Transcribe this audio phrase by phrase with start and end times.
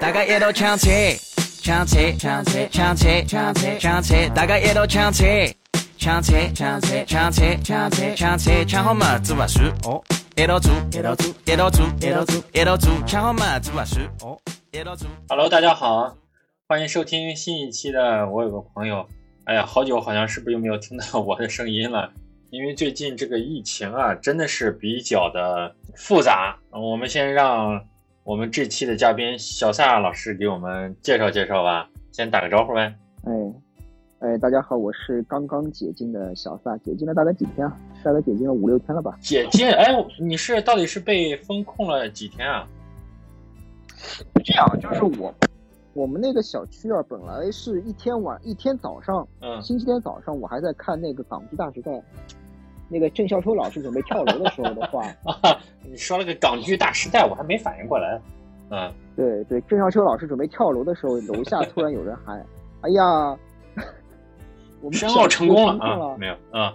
[0.00, 1.16] 大家也都抢起，
[1.62, 5.54] 抢起，抢起，抢起，抢起，抢起，大家也都抢起，
[5.98, 10.02] 抢起，抢起，抢起，抢起，抢起，抢好嘛，做把事哦，
[10.36, 14.38] 一道做，一道做，一道做，一道做，一道做，抢好嘛，做把事哦，
[14.72, 15.08] 一道做。
[15.28, 16.16] Hello，大家好，
[16.66, 19.06] 欢迎收听新一期的我有个朋友。
[19.44, 22.10] 哎呀，好久好像是不是又没有听到我的声音了？
[22.50, 26.56] 因为最近这个疫情啊，真的是比较的复杂。
[26.70, 27.84] 我们先让
[28.24, 32.94] 我们这期的嘉宾小萨老师给我们介绍介绍吧，先打个招呼呗。
[33.24, 33.32] 哎，
[34.20, 37.76] 哎，大家好，我是刚刚解禁的小萨，解禁了大概几天啊？
[38.02, 39.14] 大概解禁了五六天了吧？
[39.20, 39.70] 解禁？
[39.70, 42.66] 哎，你是到底是被封控了几天啊？
[43.94, 45.34] 是这样，就是我
[45.92, 52.02] 我们那个小区啊，本来是一天晚一天早上，嗯，星期天早上我还在看那个港剧大时代，
[52.94, 55.04] 那个郑孝秋老师准备跳楼的时候的话，
[55.42, 58.20] 啊，你说了个港剧大时代，我还没反应过来。
[58.70, 62.40] 嗯，对对，郑孝秋老师准备跳楼的时候，楼下突然有人喊
[62.82, 63.36] ：“哎呀，
[64.80, 66.16] 我们申奥成功了了啊？
[66.16, 66.72] 没有啊？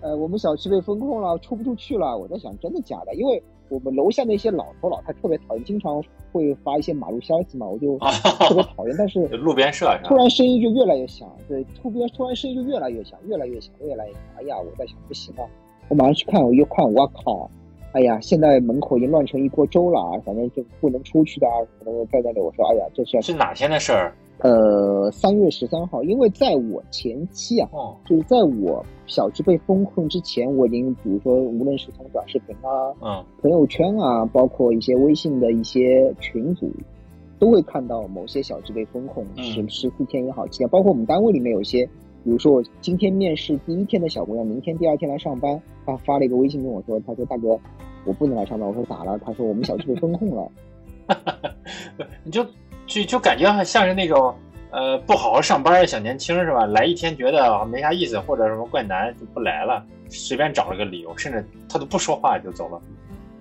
[0.00, 2.18] 呃，我们小区被封控了，出不出去了。
[2.18, 3.14] 我在想，真的假的？
[3.14, 3.40] 因为
[3.74, 7.98] 我们楼下那些老头老太特别讨厌，经常会发一些马路消息嘛，我就
[8.38, 8.94] 特别讨厌。
[8.96, 9.98] 但是路边社？
[10.04, 14.22] 突然声音就越来越响，对，突边突然声音就越来越响，越来越响，越来越响。
[14.38, 15.42] 哎呀，我在想，不行啊，
[15.88, 17.50] 我马上去看，我一看，我靠！
[17.92, 20.22] 哎呀，现在门口已经乱成一锅粥了啊！
[20.24, 22.40] 反正就不能出去的啊，可能在那里。
[22.40, 24.14] 我说，哎呀，这是是哪天的事儿？
[24.44, 36.70] 呃，三月十三号，因为在我前期啊，哦，就是在我小区被封控之前，我已经比如说，无论是从短视频啊、嗯朋友圈啊，包括一些微信的一些群组，
[37.38, 41.86] 都会看到某些小区被封控嗯十十四天也好，七天，包括我们单位里面有些，
[42.22, 47.58] 比如说我今天面试第一天的小姑娘，明天第二天来上班，她发了一个微信跟我说，她说大哥，
[48.04, 49.18] 我不能来上班，我说咋了？
[49.20, 50.46] 她说我们小区被封控了。
[52.24, 52.42] 你就
[52.86, 54.34] 就就感觉像是那种
[54.70, 56.66] 呃不好好上班的小年轻是吧？
[56.66, 62.80] 来一天觉得没啥意思，或者什么怪难就不来了，随便找了个理由，甚至他都不说话就走了。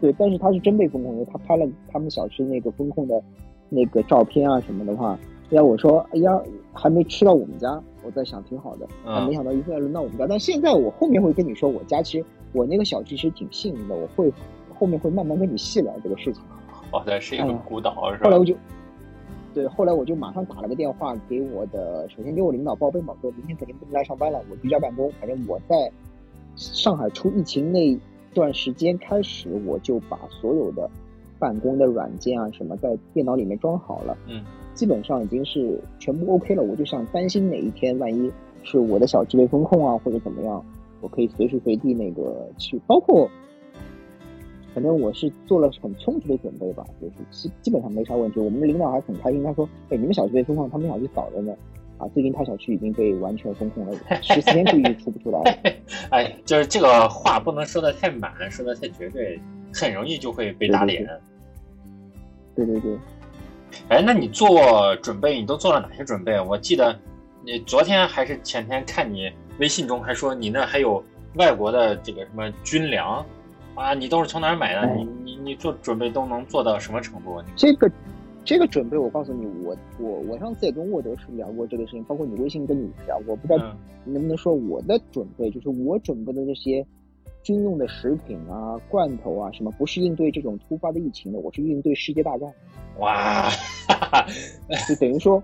[0.02, 3.22] 对，但是他是真被封控了，他拍了他们小区那个封控的
[3.70, 5.18] 那个照片啊什么的话，
[5.52, 6.42] 哎呀，我说，哎呀，
[6.74, 14.32] 还没吃到我们家，我在想挺好的，嗯啊，没想到一下轮到我们家，但现在我后面会跟你说，我家其实我那个小区其实挺幸运的，我会
[14.78, 16.44] 后面会慢慢跟你细聊这个事情。
[16.92, 18.38] 哦，对，是一个孤岛是吧后来？
[18.38, 18.54] 我就，
[19.54, 25.12] 对，后来我就马上打了个电话给我的，首先给我领导报备嘛，说明天肯定不能来上班了，我居家办公。
[25.20, 25.92] 反正我在
[26.56, 27.98] 上海出疫情那
[28.34, 30.90] 段时间开始，我就把所有的
[31.40, 34.44] 办公的软件啊什么在电脑里面装好了，嗯，
[34.74, 36.64] 基本上已经是全部 OK 了。
[36.64, 38.32] 我就想担心哪一天万一
[38.64, 40.66] 是我的小区被封控啊或者怎么样，
[41.02, 43.30] 我可以随时随地那个去，包括。
[44.74, 48.40] 反正我是做了很充足的准备吧，就是基基本上没啥问题。
[48.40, 51.54] 我们的领导还很开心，他说：“哎，你们小区被封控，他们小区早着呢。
[52.00, 55.58] 啊，最近他小区已经被完全封控了， 十四天估计出不出来了。
[56.10, 59.40] 哎，就是这个话不能说的太满，说的太绝对，
[59.72, 61.08] 很容易就会被打脸。
[62.56, 62.98] 对对对，
[63.90, 66.42] 哎，那你做准备，你都做了哪些准备？
[66.42, 66.98] 我记得
[67.46, 71.04] 你昨天还是前天看你微信中还说你那还有
[71.36, 73.24] 外国的这个什么军粮
[73.76, 74.82] 啊，你都是从哪儿买的？
[74.82, 77.42] 哎你你你做准备都能做到什么程度？
[77.56, 77.92] 这个
[78.46, 83.76] 这个准备，我告诉你，我我我上次也跟沃德是聊过这个事情，包括你微信跟你聊我，不知道
[84.06, 86.86] 能不能说我的准备，就是我准备的这些
[87.42, 92.52] 军用的食品啊、罐头啊什么，不是应对这种突发的疫情的，我是应对世界大战。
[93.00, 93.50] 哇，
[94.88, 95.42] 就等于说，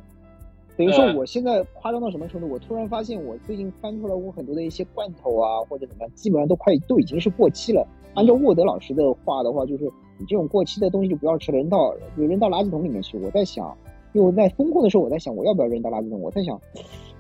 [0.77, 2.47] 等于说嗯我现在夸张到什么程度？
[2.47, 7.87] 我突然发现，我最近翻出来我很多的一些罐头啊，或者怎么样，基本上都快都已经是过期了。
[8.19, 9.85] 按照沃德老师的话的话，就是
[10.17, 13.17] 你这种过期的东西就不要吃了，扔到就扔到垃圾桶里面去。
[13.17, 13.73] 我在想，
[14.11, 16.19] 因为我在风控的时候，我在想我要不要扔到垃圾桶？
[16.19, 16.59] 我在想，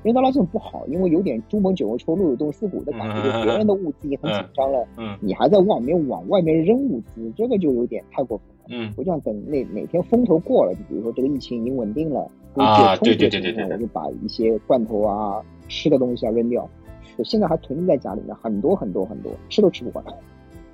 [0.03, 8.65] 扔到垃圾桶不好，因为有点朱门酒肉臭，路有冻死骨的感觉，就别人的物资已经很紧张了，嗯你还在外面往外面扔物资，这个就有点太过分了。
[8.71, 16.67] 嗯我就想等哪哪天风头过了，就比如说这个疫情已经稳定了，啊对对对对我就把一些罐头啊、吃的东西啊扔掉。
[17.15, 20.03] 我现在还囤积在家里面，很多很多很多，吃都吃不完。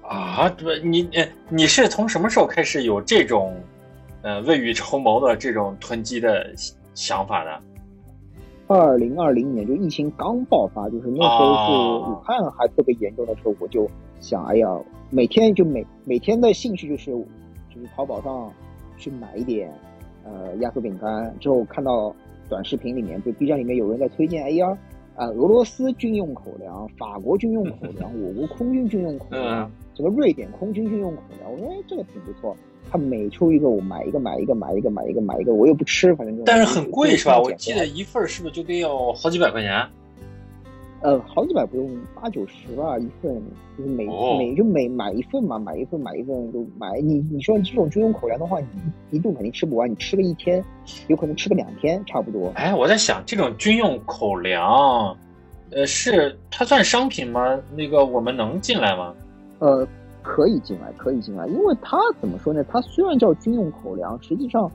[0.07, 3.56] 啊，对你呃你是从什么时候开始有这种
[4.22, 6.54] 呃未雨绸缪的这种囤积的
[6.94, 7.60] 想法的？
[8.68, 13.88] 二零二零年就疫情刚爆发，就是那时候是哦武汉还特别严重的时候，我就
[14.19, 14.68] 想，哎呀，
[15.10, 18.51] 每天就每每天的兴趣就是就是淘宝上
[18.98, 19.72] 去买一点
[20.24, 22.16] 呃压缩饼干，之后看到
[22.50, 24.75] 短视频里面，就 B 站里面有人在推荐，哎呀，
[25.16, 32.56] 啊、俄罗斯军用口粮、法国军用口粮、 我国空军军用口粮嗯，什么瑞典空军军用口粮，我说哎这个挺不错，
[32.92, 37.40] 他每出一个我买一个买一个买一个买一个买一个，我又不吃，反正但是很贵是吧？
[37.40, 39.88] 我记得一份是不是就得要好几百块钱？
[41.02, 41.88] 呃，好几百不用，
[42.20, 43.40] 八九十吧一份，
[43.78, 44.08] 就是每
[44.40, 47.00] 每就每买一份嘛，买一份买一份就买。
[47.00, 48.68] 你你说这种军用口粮的话，你
[49.12, 50.64] 一顿肯定吃不完，你吃个一天，
[51.08, 52.52] 有可能吃个两天差不多。
[52.56, 55.16] 哎，我在想这种军用口粮，
[55.70, 57.62] 呃，是它算商品吗？
[57.76, 59.14] 那个我们能进来吗？
[59.60, 59.88] 呃，
[60.22, 62.63] 可以进来，可以进来，因为它怎么说呢？
[62.69, 64.69] 它虽然叫军用口粮，实际上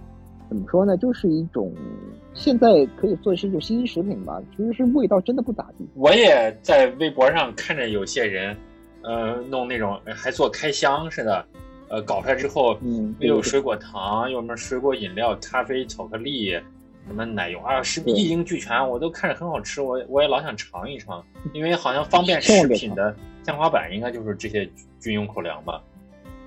[0.48, 0.96] 怎么说呢？
[0.96, 1.72] 就是一种。
[2.32, 5.84] 现在可以做是一种新兴食品吧，其实是味道真的不咋地。
[5.94, 8.56] 我也在微博上看着有些人，
[9.02, 11.44] 呃，弄那种还做开箱似的，
[11.88, 16.56] 呃，搞出来之后，嗯，又有水果糖，有什么水果饮料、咖啡、巧克力，
[17.06, 23.14] 什么奶油啊，是一应俱全，我都看着很好吃，我我也老想尝一尝，因为好像方便食品的
[23.44, 24.68] 天花板应该就是这些
[25.00, 25.82] 军用口粮吧。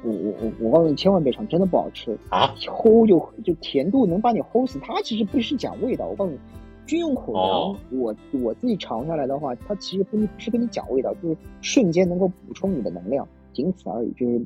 [0.03, 2.53] 我我我我告诉你，千万别尝，真的不好吃啊！
[2.59, 4.77] 齁就就甜度能把你齁死。
[4.81, 6.37] 它其实不是讲味道，我告诉你，
[6.85, 14.11] 军用口粮，我我自己尝下来的话，它其实不不是跟你讲味道，就是瞬间能够补充你的能量，仅此而已。
[14.11, 14.41] 就是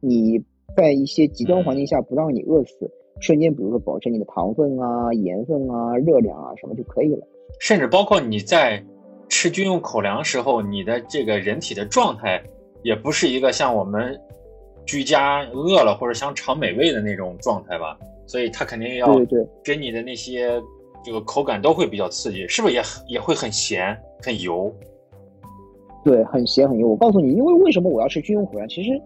[0.00, 0.42] 你
[0.76, 7.26] 在一些极端环境下不让你饿死，瞬间比如说保持你的糖分啊、盐分啊、热量啊什么就可以了。
[7.60, 8.84] 甚至包括你在
[9.28, 12.42] 吃军用口粮时候，你的这个人体的状态
[12.82, 14.18] 也不是一个像我们。
[14.90, 17.94] 居家饿了或者想尝美味的那种状态吧，
[18.26, 20.58] 所以它肯定要对对给你的那些
[21.04, 24.74] 这个口感都会比较刺激，是不是也也会很咸很油？
[26.02, 26.88] 对，很咸很油。
[26.88, 28.66] 我告诉你，因为为什么我要吃军用口粮？
[28.66, 28.98] 其实，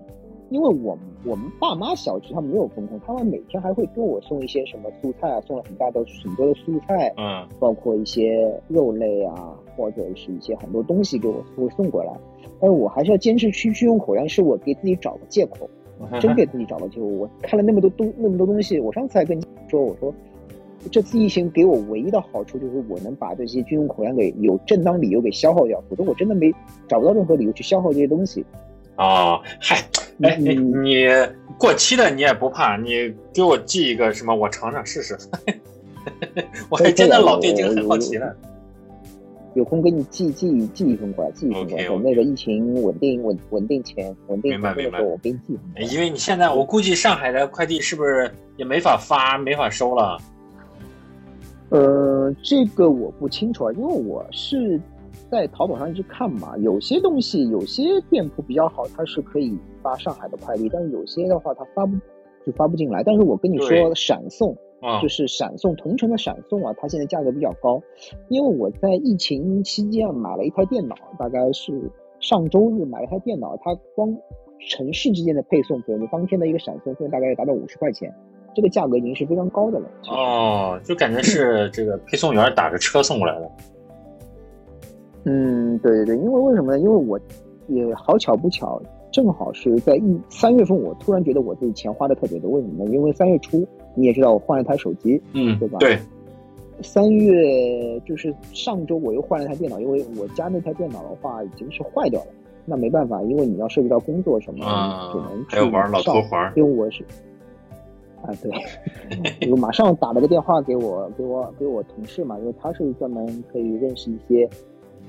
[0.52, 12.12] 因为我我们爸妈小区他们没有风控，他们每天还会给我送一些什么蔬菜啊，送了很大的很多的蔬菜，嗯，包括一些肉类啊，或者是一些很多东西给我会送过来。
[12.60, 15.68] 但是我还是要坚持去去用口粮，是我给自己找个借口，
[16.20, 17.06] 真给自己找个借口。
[17.06, 20.14] 我看了那么多东那么多东西，我上次还跟你说，我说
[20.90, 26.52] 这次疫情给我唯一的好处就是我能把这些军用口粮给有正当理由给消耗掉，否则我真的没
[26.88, 28.44] 找不到任何理由去消耗这些东西。
[29.02, 29.84] 啊，嗨，
[30.22, 31.06] 哎，你你
[31.58, 35.18] 过期的你也不怕，你给我寄一个什么，我尝尝试试。
[36.70, 38.32] 我还真的老对这个很好奇了。
[39.54, 41.84] 有空给你寄寄寄一份过来，寄一份过来。
[41.84, 45.58] 等那个疫情稳定稳稳定前稳定的时候，我给你寄。
[45.94, 50.16] 因为你现在，我估计上海的快递是不是也没法发、没法收了？
[51.70, 54.80] 呃，这个我不清楚啊，因为我是
[55.32, 56.54] 在淘宝上一直看嘛。
[56.58, 61.96] 有些东西，有些店铺比较好，它是可以发上海的快递，但是有些的话，它发不
[62.44, 63.02] 就发不进来。
[63.02, 64.54] 但是我跟你说，闪送。
[65.00, 67.80] 就是闪送同城的闪送啊，它现在价格比较高，
[68.28, 71.72] 因为我在疫情期间买了一台电脑，大概是
[72.18, 74.12] 上周日买了一台电脑，它光
[74.68, 78.12] 城市之间的配送，费用你当天的一个闪送费大概要达到五十块钱，
[78.56, 79.86] 这个价格已经是非常高的了。
[80.08, 83.48] 哦，就感觉是这个配送员打着车送过来的。
[85.24, 86.78] 嗯，对对对，因为为什么呢？
[86.78, 87.18] 因为我
[87.68, 88.80] 也好巧不巧，
[89.10, 92.90] 正好是在一三月份，我突然觉得我自己钱花的特别多，为什么呢？
[92.90, 93.66] 因为三月初。
[93.94, 95.78] 你也知道我换了台手机，嗯，对吧？
[95.78, 95.98] 对。
[96.80, 102.26] 三月就是上周我又换了台电脑，因为我家那台电脑的话已经是坏掉了。
[102.64, 106.50] 那没办法，因为你要涉及到工作什么，只能还有玩老头环。
[106.56, 107.04] 因为我是
[108.22, 108.50] 啊，对，
[109.52, 114.48] 我马上打了个电话给我给我给我同事嘛，因为他是专门可以认识一些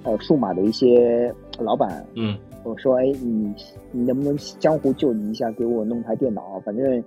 [0.03, 2.05] 呃数码的一些老板。
[2.15, 3.53] 嗯，我说哎，你
[3.91, 6.60] 你能不能江湖救急一下，给我弄台电脑？
[6.65, 7.03] 反正。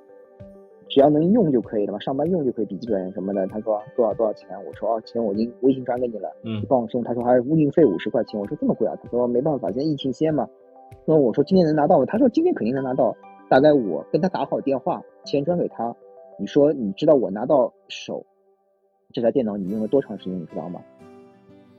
[0.88, 3.44] 只要能用就可以了嘛，上班用就可以，笔记本什么的。
[3.48, 4.48] 他说多少多少钱？
[4.64, 7.02] 我说哦，钱我已经微信转给你了，嗯，帮我送。
[7.02, 8.38] 他说还物运费五十块钱。
[8.38, 8.94] 我说这么贵啊？
[9.02, 10.48] 他说没办法，现在疫情先嘛。
[11.04, 12.04] 那我说今天能拿到吗？
[12.06, 13.14] 他说今天肯定能拿到。
[13.48, 15.92] 大概我跟他打好电话，钱转给他。
[16.38, 18.24] 你说你知道我拿到手
[19.12, 20.40] 这台电脑你用了多长时间？
[20.40, 20.80] 你知道吗？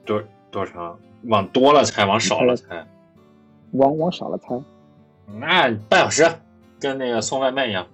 [0.05, 0.21] 多
[0.51, 0.99] 多长？
[1.23, 2.85] 往多了猜，往少了猜？
[3.71, 4.59] 往往少了猜？
[5.39, 6.25] 那半小时，
[6.79, 7.85] 跟那个送外卖一样。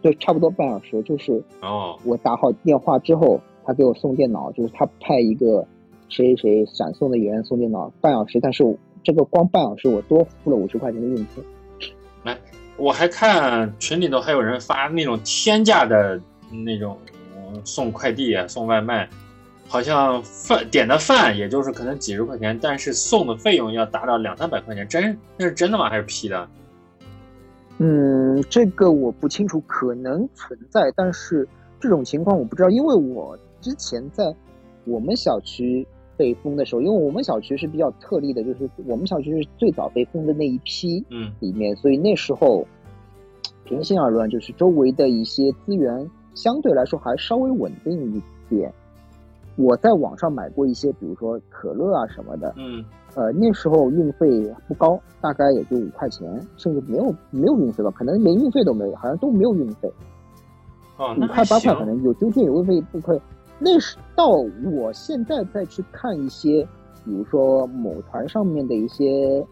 [0.00, 5.66] 对，差不多半小时，就是哦，我打好电话之后，他给我送电脑，就是他派一个
[6.08, 11.42] 谁谁闪送的员送电脑，半小时，但是这个光半小时我多付了五十块钱的运费。
[12.24, 12.36] 来，
[12.76, 16.20] 我还看群里头还有人发那种天价的
[16.64, 16.96] 那种
[17.64, 19.08] 送快递啊，送外卖，
[19.68, 25.90] 好像饭点的饭也就是可能几十块钱，但是送的费用要达到两三百块钱，真那是真的吗？
[25.90, 26.48] 还是 P 的？
[27.76, 31.46] 嗯，这个我不清楚，可能存在，但是
[31.78, 34.34] 这种情况我不知道，因为我之前在
[34.84, 42.66] 我们小区被封的时候，因为我们小区是比较特例的，就是我们小区是最早被封的那一批，嗯，里面，所以那时候
[43.64, 48.72] 平心而论，就是周围的一些资源相对来说还稍微稳定一点。
[49.58, 52.84] 我在网上买过一些，比如说可乐啊什么的，嗯
[53.16, 59.92] 呃，那时候运费不高，大概也就五块钱，甚至没有没有运费吧，可能连运费都没有，好像都没有运费，
[60.96, 61.86] 哦，五块八块可行。
[61.86, 63.20] 能有丢件有运费不亏。
[63.58, 64.28] 那是到
[64.72, 66.62] 我现在再去看一些，
[67.04, 69.44] 比如说某团上面的一些，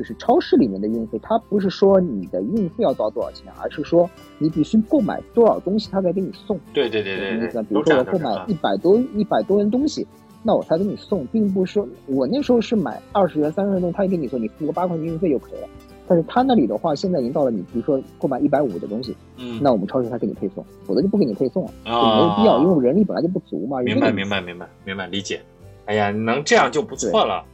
[0.00, 6.58] 就是超市里面的运费，它不是说你的运费要到多少钱，而是说你必须购买多少东西，他才给你送。
[6.72, 7.62] 对对对对对，什么意思呢？
[7.64, 10.06] 比如说我购买一百多一百多元东西，
[10.42, 15.68] 那我才给你送，并不是说我那时候是买二十元、三十元东西，他也给你送你付个八块钱运费就可以了。
[16.08, 23.82] 但是他那里的话，现在已经到了你比如说购买一百五的东西，嗯，那我们超市他给你配送，否则就不给你配送了，就啊，没有必要，因为人力本来就不足嘛。
[23.82, 25.42] 明白明白明白明白理解。
[25.84, 27.44] 哎呀，能这样就不错了。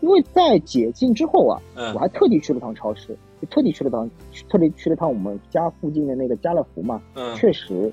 [0.00, 4.08] 因为在解禁之后啊，嗯我还特地去了趟超市，就特地去了趟，
[4.48, 7.92] 特地去了趟我们家附近的那个家乐福嘛，嗯确实，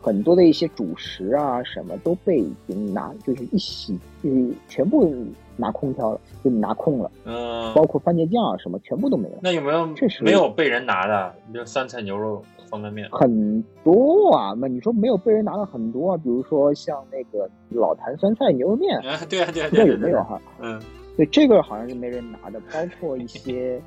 [0.00, 5.12] 很多的一些主食啊什么都被已经拿，就是一洗，就是全部
[5.56, 11.34] 拿空调了，就拿空了，嗯，包括番茄酱啊什么全部都没了，那有没有确实没有被人拿的？
[11.52, 13.08] 比如酸菜牛肉方便面。
[13.10, 14.54] 很多啊。
[14.60, 16.16] 那你说没有被人拿了很多啊？
[16.16, 19.86] 比如说像那个老坛酸菜牛肉面，啊，对啊对啊不知道对啊对啊。
[19.86, 20.40] 有没有哈？
[20.60, 20.80] 嗯
[21.16, 23.80] 对，这个好像是没人拿的，包括一些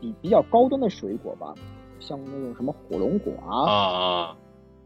[0.00, 1.54] 比比较高端的水果吧，
[2.00, 4.36] 像那种什么火龙果啊啊，啊，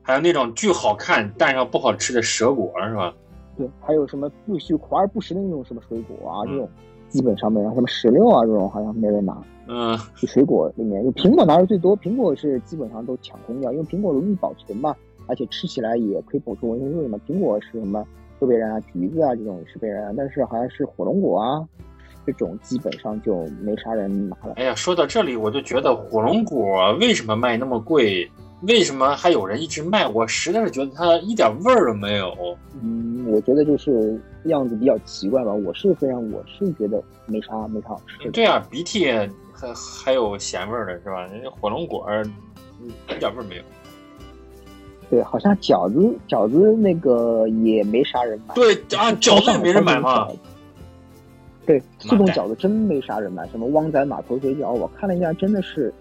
[0.03, 3.15] 还有那种巨好看但是又不好吃的蛇果是吧？
[3.57, 6.69] 对，还有什么不许华而不实的那种什么水果啊，嗯这种
[7.09, 9.41] 基本上没人，什么石榴啊这种好像没人拿。
[9.67, 17.21] 嗯就水果里面，就苹果拿的最多，苹果是基本上都抢空掉，因为苹果容易保存嘛，而且吃起来也可以补充维生素嘛。
[17.27, 18.05] 苹果是什么
[18.39, 21.67] 都被人啊，橘子啊这种是被人啊，但是好像是火龙果啊
[22.27, 24.55] 这种基本上就没啥人拿了。
[24.57, 28.31] 哎呀，说到这里我就觉得火龙果为什么卖那么贵？
[28.63, 30.05] 为什么还有人一直卖？
[30.09, 32.35] 我实在是觉得它一点味儿都没有。
[32.83, 35.53] 嗯，我觉得就是样子比较奇怪吧。
[35.53, 38.33] 我是非常，我是觉得没啥没啥好吃的。
[38.33, 39.13] 对啊，鼻涕
[39.55, 41.25] 还还有咸味儿的是吧？
[41.29, 43.63] 人家火龙果嗯一点味儿没有。
[45.11, 48.55] 对，好像饺子饺子那个也没啥人买。
[48.55, 50.29] 对啊，饺子也没人买嘛。
[51.65, 55.93] 对，速冻饺子真没啥人买，什么汪仔码头水饺，我看了一下，真的是，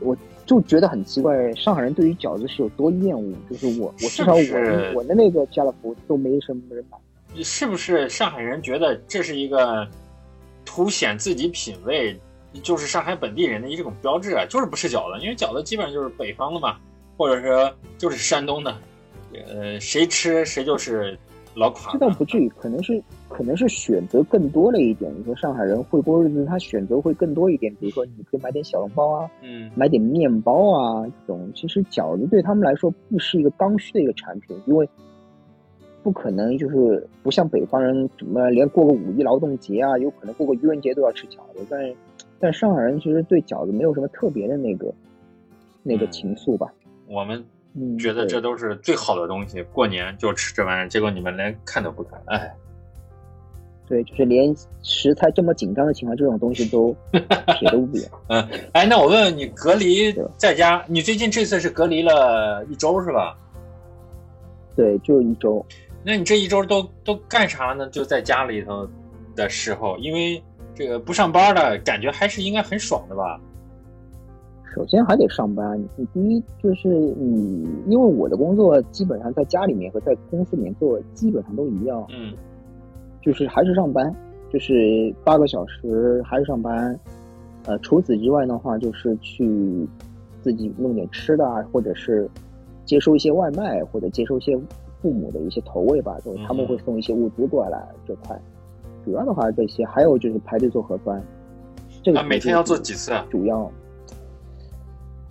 [0.00, 3.32] 我就觉得很奇怪，上海人对于饺子是有多厌恶。
[3.48, 6.98] 就是我，我至少我我的那个家乐福都没什么人买。
[7.44, 9.86] 是不是上海人觉得这是一个
[10.64, 12.18] 凸显自己品味，
[12.62, 14.44] 就是上海本地人的一种标志啊？
[14.48, 16.76] 就是不吃饺子，因为饺子基本上就是北方的嘛，
[17.18, 18.74] 或者说就是山东的，
[19.48, 21.18] 呃，谁吃谁就是
[21.54, 25.12] 老垮这倒不至于，可能是可能是选择更多了一点。
[25.18, 31.50] 你说上海人会过日子，他选择会更多一点，比如说你可以买点小笼包啊，嗯买点面包啊这种。
[31.56, 34.88] 其实饺子对他们来说不是一个刚需的一个产品，因为
[36.04, 41.66] 不可能就是不像北方人怎么连过个五一劳动节啊，有可能过个愚人节都要吃饺子。
[41.68, 41.96] 但是
[42.38, 44.94] 但上海人其实对饺子没有什么特别的那个
[45.82, 46.72] 那个嗯情愫吧。
[47.08, 52.54] 我们嗯，觉得这都是最好的东西，过年就吃这玩意儿，结果你们连看都不看，哎，
[53.86, 58.04] 对，就是连食材这么紧张的情况，这种东西都 撇得无比。
[58.72, 63.36] 哎，那我问问你，隔离在家，你最近这次是隔离了一周是吧？
[64.76, 65.64] 对，就一周。
[66.04, 67.90] 那你这一周都都干啥了呢？
[67.90, 68.88] 就在家里头
[69.34, 70.42] 的时候，因为
[70.74, 73.40] 这个不上班的感觉还是应该很爽的吧？
[74.74, 75.82] 首先还得上班。
[75.96, 82.34] 你第一就是你，因为我的工作基本上在家里面和在公司里面做基本上都一样，嗯
[83.20, 84.14] 就是还是上班，
[84.50, 86.98] 就是八个小时还是上班。
[87.66, 89.86] 呃，除此之外的话，就是去
[90.40, 92.28] 自己弄点吃的啊，或者是
[92.84, 94.56] 接收一些外卖，或者接收一些
[95.02, 98.40] 父母的一些投喂吧，就是他们会送一些物资过来这块。
[99.04, 101.22] 主要的话这些，还有就是排队做核酸。
[102.02, 103.26] 这个啊，每天要做几次啊？
[103.28, 103.70] 主要，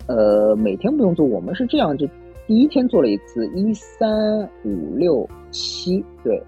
[0.08, 2.08] 呃，每天不用做，我们是这样，就
[2.46, 6.42] 第一天做了一次，一三五六七，对，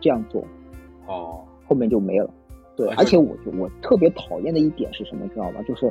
[0.00, 0.44] 这样做，
[1.06, 2.30] 哦，后面就没了。
[2.76, 5.62] 对哎，而且我就我特别讨厌的一点是什么，知道吗？
[5.66, 5.90] 就是，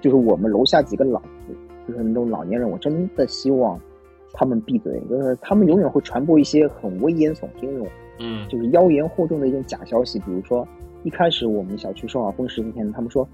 [0.00, 1.56] 就是我们楼下几个老子，
[1.86, 3.80] 就是那种老年人，我真的希望
[4.32, 7.86] 他们闭嘴，就是他们永远会传播一些很危言耸听那种
[8.18, 10.66] 嗯就是妖言惑众的一种假消息，比如说
[11.04, 13.26] 一开始我们小区说好封十四天，他们说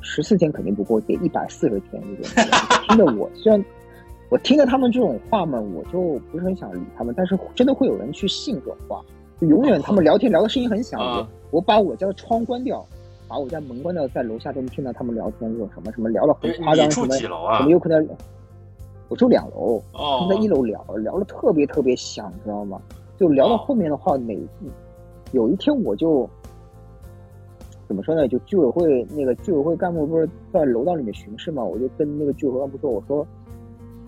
[0.00, 2.52] 十四天肯定不够，得一百四十天这种。
[2.88, 3.62] 听得我虽然
[4.30, 9.02] 我听着他们这种话嘛，我就不是很想理他们，但是真的会有人去信这种话，
[9.40, 12.84] 就永远他们聊天聊的声音很响，啊我我把我家的窗关掉，
[13.28, 17.70] 把我家门关掉，在楼下都能听到他们聊天，这种什么什么聊的很夸张，什么几楼啊什么？
[17.70, 18.08] 有可能，
[19.08, 22.80] 我住两楼，他哦们在一楼聊，聊的特别特别响，知道吗？
[23.18, 24.38] 就聊到后面的话，每
[25.32, 26.28] 有一天我就
[27.90, 28.28] 怎么说呢？
[28.28, 33.26] 就居委会那个居委会干部不是在楼道里面巡视嘛，我就跟那个居委会干部说，我说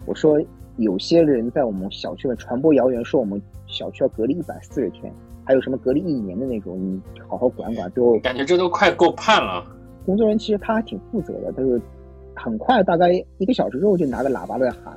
[0.06, 0.40] 我说
[0.76, 5.12] 有些人在我们小区里传播谣言，说我们小区要隔离一百四十天，
[5.44, 7.90] 还有什么隔离一年的那种，你好好管管。
[7.90, 9.66] 最后感觉这都快够判了。
[10.06, 11.76] 工作人员其实他还挺负责的，他就
[12.36, 14.96] 很快，大概一个小时之后就拿着喇叭在喊：“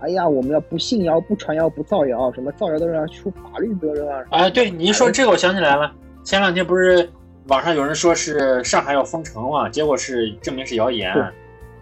[0.00, 5.90] 哎呀，我们要不信谣、不传谣、不造谣，什么造谣的人要出法律责任啊！”啊，对你一说这个，我想起来了，
[6.22, 7.08] 前两天不是
[7.48, 11.14] 网上有人说是上海要封城嘛，结果是证明是谣言，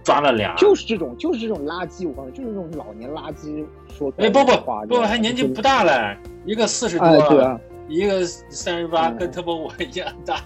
[0.03, 0.55] 抓了俩。
[0.57, 3.65] 就是这种，就是这种垃圾，我告诉你，就是这种老年垃圾
[3.97, 10.37] 说出哎，来不不，不，还年纪不大嘞，一个四十多，哎，对啊，一个三十八，嗯跟他妈我一样大。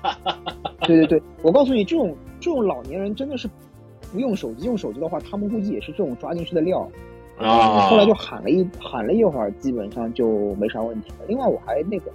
[0.82, 3.48] 对对对，我告诉你，这种这种老年人真的是
[4.12, 6.88] 不用手机，用手机的话，他们估计也是这种抓进去的料。
[7.38, 11.16] 啊，后来就喊了一喊了一会儿，基本上就没啥问题了。
[11.28, 12.10] 另外，我还那个，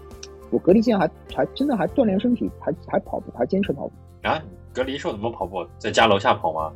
[0.54, 3.94] 我隔离期间还还真的还锻炼身体，还还跑步，还坚持跑步。
[4.22, 4.42] 啊，
[4.72, 5.66] 隔离时候怎么跑步？
[5.80, 6.72] 在家楼下跑吗？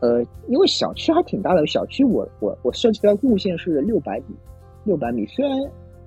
[0.00, 4.36] 呃，因为小区还挺大的，小区我我我设计的路线是六百米，
[4.84, 5.24] 六百米。
[5.26, 5.58] 虽然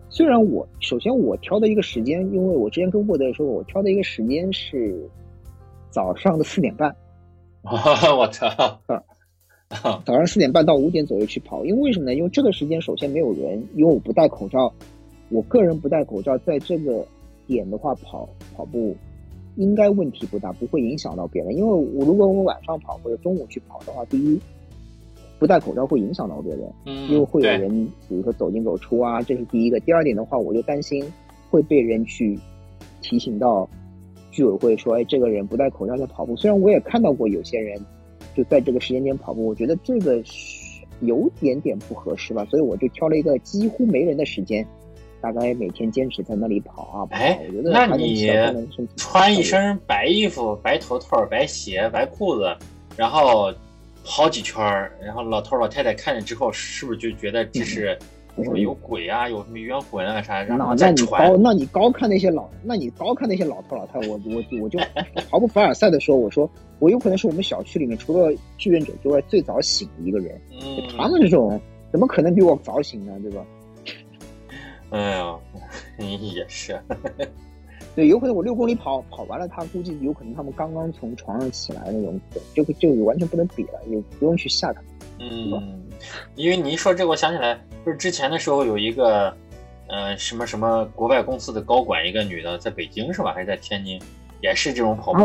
[0.09, 5.09] 虽然我首先我挑的一个时间，因为我之前跟沃德说，我挑的一个时间是
[5.89, 6.95] 早上的四点半，
[7.63, 8.47] 我操！
[10.05, 11.65] 早上四点半到五点左右去跑。
[11.65, 12.13] 因为为什么呢？
[12.13, 14.71] 因为这个时间首先没有人，因为我不戴口罩，
[15.29, 17.05] 我个人不戴口罩，在这个
[17.47, 18.95] 点的话跑跑步
[19.55, 21.55] 应该问题不大，不会影响到别人。
[21.55, 24.39] 因为我如果我晚上跑或者中午去跑的话，第一
[25.39, 26.61] 不戴口罩会影响到别人。
[26.85, 29.79] 嗯，因为会有人，比如说走进走出啊，这是第一个。
[29.79, 31.03] 第二点的话，我就担心
[31.49, 32.37] 会被人去
[33.01, 33.67] 提醒到
[34.31, 36.35] 居委会说，哎，这个人不戴口罩在跑步。
[36.35, 37.79] 虽然我也看到过有些人
[38.35, 44.65] 就在这个时间点跑步，我觉得这个是有点点不合适吧，所以我就挑了一个几乎没人的时间，
[45.25, 47.15] 大概每天坚持在那里跑啊跑。
[47.15, 48.29] 哎我觉得那你
[48.95, 52.55] 穿一身白衣服、白头套、白鞋、白裤子，
[52.95, 53.51] 然后
[54.05, 57.97] 跑几圈儿，然后老头老太太看见之后，是不是就觉得这是
[58.35, 64.77] 什么有鬼啊，有什么冤魂啊啥，然后那那你高，那你高看那些老，那你高看那些老头老太，我我我就
[65.27, 66.47] 毫不凡尔赛的说，我说
[66.77, 70.39] 我有可能是我们小区里面除了志愿者之外最早醒的一个人。
[70.61, 71.59] 嗯，他们这种
[71.91, 73.11] 怎么可能比我早醒呢？
[73.23, 73.43] 对吧？
[74.91, 75.35] 哎呀，
[75.97, 76.79] 也是，
[77.95, 82.19] 对，有可能我六公里跑跑完了，他估计有可能他们刚刚从床上起来那种，
[82.53, 84.81] 这个这个完全不能比了，也不用去吓他。
[85.19, 85.81] 嗯，
[86.35, 89.35] 因为你一说这个，我想起来，就是之前的时候有一个，
[89.87, 93.99] 呃，什么什么国外公司的高管，一个女的，在北京是吧，还是在天津，
[94.41, 95.19] 也是这种跑步，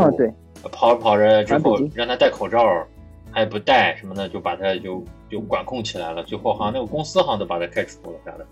[0.70, 2.64] 跑着跑着之后让她戴口罩，
[3.32, 8.46] 还不戴什么的，就把她就就管控起来了，最后好像那个公司好像都把她开除了啥的。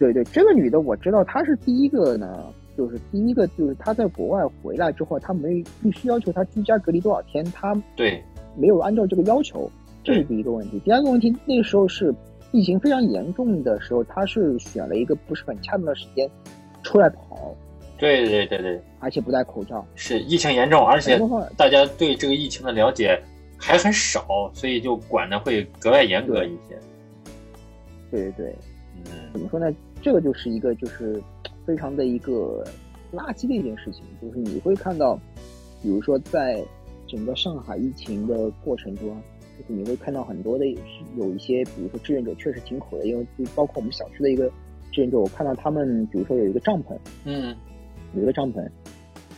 [0.00, 2.42] 对对，这个女的我知道，她是第一个呢，
[2.76, 8.24] 就是第一个就是她在国外回来之后，她没必须要求她居家隔离多少天，她对，
[8.56, 9.70] 没有按照这个要求，
[10.02, 10.80] 这是第一个问题。
[10.80, 12.14] 第二个问题，那个时候是
[12.50, 16.26] 疫情非常严重的时候，她是选了一个不是很恰当的时间
[16.82, 17.54] 出来跑，
[17.98, 21.20] 对对对对，而且不戴口罩，是疫情严重，而且，
[21.58, 23.20] 大家对这个疫情的了解
[23.58, 26.78] 还很少，所以就管的会格外严格一些。
[28.10, 28.54] 对对对，
[29.04, 29.70] 嗯怎么说呢？
[30.02, 31.22] 这个就是一个就是
[31.66, 32.64] 非常的一个
[33.12, 35.18] 垃圾的一件事情，就是你会看到，
[35.82, 36.62] 比如说在
[37.06, 39.08] 整个上海疫情的过程中，
[39.58, 40.64] 就是你会看到很多的
[41.16, 44.50] 有一些，比如说志愿者确实挺苦的，因为就包括我们小区的一个
[44.92, 47.54] 志愿者，我看到他们比如说有一个帐篷，嗯。
[48.12, 48.68] 有一个帐篷，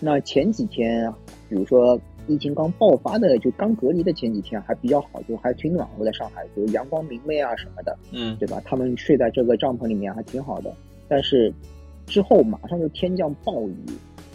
[0.00, 1.12] 那前几天，
[1.46, 7.96] 比如说疫情刚爆发的，就刚隔离的前几天还比较好，就还挺暖和的，上海就阳光明媚啊什么的。
[8.12, 8.60] 嗯对吧？
[8.64, 10.72] 他们睡在这个帐篷里面还挺好的，
[11.08, 11.52] 但是
[12.06, 13.76] 之后马上就天降暴雨，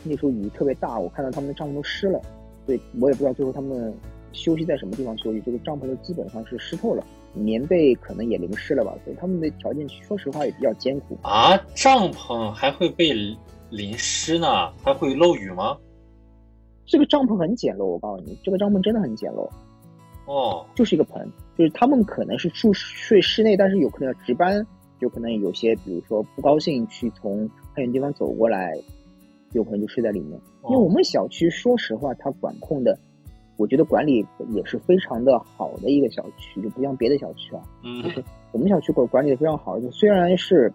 [0.04, 2.22] 那时候雨特别大，我看到他们的帐篷都湿了，
[2.66, 3.94] 所以我也不知道最后他们
[4.34, 11.18] 休息在什么地方休息，这个帐篷都基本上是湿透了，棉被可能也淋湿了吧，所以他们的条件说实话也比较艰苦。
[11.22, 13.14] 啊，帐篷还会被
[13.70, 14.72] 淋湿呢？
[14.84, 15.78] 还会漏雨吗？
[16.88, 19.48] 这个帐篷很简陋，我告诉你，这个帐篷真的很简陋，
[20.26, 21.22] 哦，就是一个棚，
[21.58, 24.66] 就是他们可能是住睡室内，但是有可能要值班，
[25.00, 28.74] 有可能有些比如说不高兴去从很远地方走过来，
[29.52, 30.40] 有可能就睡在里面。
[30.64, 32.98] 因为我们小区说实话，它管控的，
[33.58, 38.04] 我觉得管理也是非常的好的一个小区，就不像别的小区啊，嗯
[38.54, 40.72] 我们小区管管理的非常好，就虽然是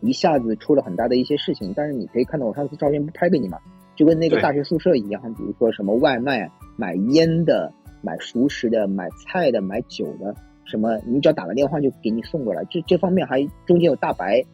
[0.00, 3.58] 一下子出了很大的一些事情，但是你可以看到我上次照片不拍给你嘛，
[4.02, 10.34] 就跟那个大学宿舍一样，比如说什么外卖、买烟的、买熟食的、买菜的、买酒的，
[10.64, 12.64] 什么你只要打个电话就给你送过来。
[12.68, 14.44] 这这方面还中间有大白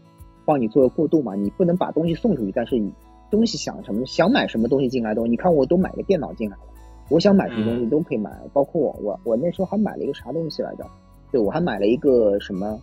[0.45, 2.93] 帮你做个过渡嘛，你不能把东西送出去，但是你
[3.31, 6.63] 东西想什么想买什么东西进来都，你看我都买个电脑进来了，
[7.09, 10.85] 我想买什么东西都可以买，包括我我我那时候还买了一个啥东西来着？
[11.33, 12.79] 对我还买了一个什么，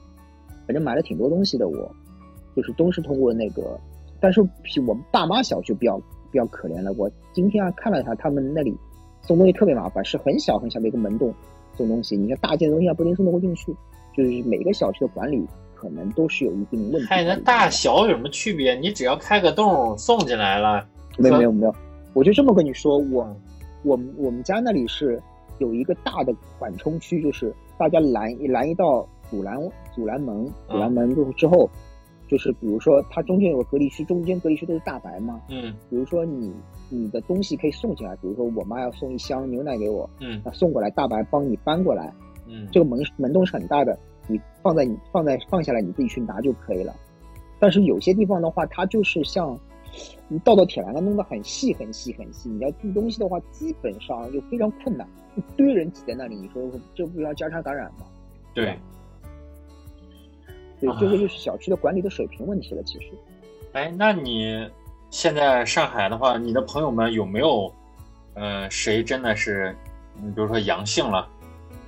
[0.65, 1.91] 反正买了挺多东西的我，
[2.56, 3.80] 就是都是通过那个，
[4.19, 6.01] 但是比我们爸妈小区比较
[6.36, 6.91] 比较可怜了。
[6.98, 8.76] 我今天啊看了一下，他们那里
[9.21, 11.34] 送东西特别麻烦，是很小很小的一个门洞
[11.74, 13.74] 送东西，你看大件东西啊不一定送得过进去，
[14.13, 17.38] 就是每个小区的管理可能都是有一定问题在嗨，里面的。
[17.38, 18.76] 那大小有什么区别？
[18.76, 20.86] 你只要开个洞送进来了，
[21.17, 21.74] 没有没有没有，
[22.13, 23.36] 我就这么跟你说，我嗯
[23.84, 25.21] 我们我们家那里是
[25.60, 29.58] 有一个大的缓冲区，就是大家拦一拦一道阻拦
[29.93, 31.69] 阻拦门，阻拦门之后之后，
[32.28, 36.54] 就是比如说它中间有个隔离区，中间隔离区都是大白嘛，嗯比如说你
[36.90, 42.14] 你的东西可以送进来，比如说我妈要送一箱牛奶给我，嗯那送过来大白帮你搬过来，
[42.48, 46.96] 嗯，这个门门洞是很大的，你放在你放在放下来你自己去拿就可以了。
[47.60, 49.58] 但是有些地方的话，它就是像
[50.28, 56.62] 你倒到铁栏杆弄得很细很细很细，你要递东西的话，基本上就非常困难，一堆人挤在那里，你说
[56.96, 58.06] 这不要交叉感染吗？
[58.54, 58.66] 对。
[58.66, 58.78] 对
[60.88, 62.84] 啊，这个就是小区的管理的水平问题了。
[62.84, 63.12] 其实，
[63.74, 64.69] 哎，那你
[65.10, 67.71] 现在上海的话，你的朋友们有没有，
[68.34, 69.76] 呃，谁真的是，
[70.21, 71.28] 你比如说阳性了，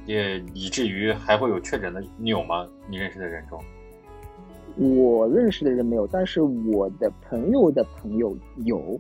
[0.06, 2.68] 也以至于还会有确诊的，你有吗？
[2.88, 3.60] 你认识的人中？
[4.78, 9.00] 我认识的人没有，但是我的朋友的朋友有。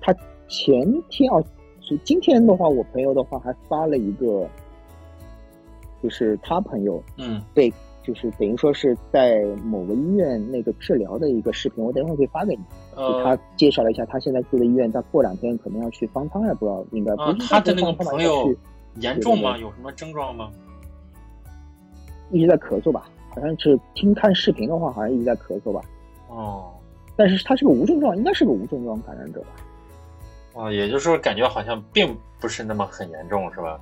[0.00, 0.12] 他
[0.48, 1.44] 前天哦，
[1.80, 4.48] 是今天的话，我朋友的话还发了一个，
[6.02, 12.62] 就是他朋友嗯被，就是等于说是在某个医院那个治疗的一个视频，我等一会儿可以发给你。
[12.94, 18.54] 他介绍了一下他现在住的医院，他过两天可能要去方舱，也不知道应该不啊是、，他的那个朋友
[18.96, 19.56] 严重吗？
[19.58, 20.50] 有什么症状吗？
[22.30, 25.80] 一直在咳嗽吧，好像是听看视频的话，好像一直在咳嗽吧。
[26.28, 26.72] 哦
[27.14, 29.48] 但是他是个无症状，应该是个无症状感染者吧？
[30.54, 33.78] 哦，也就是说，感觉好像并不是那么很严重，是吧？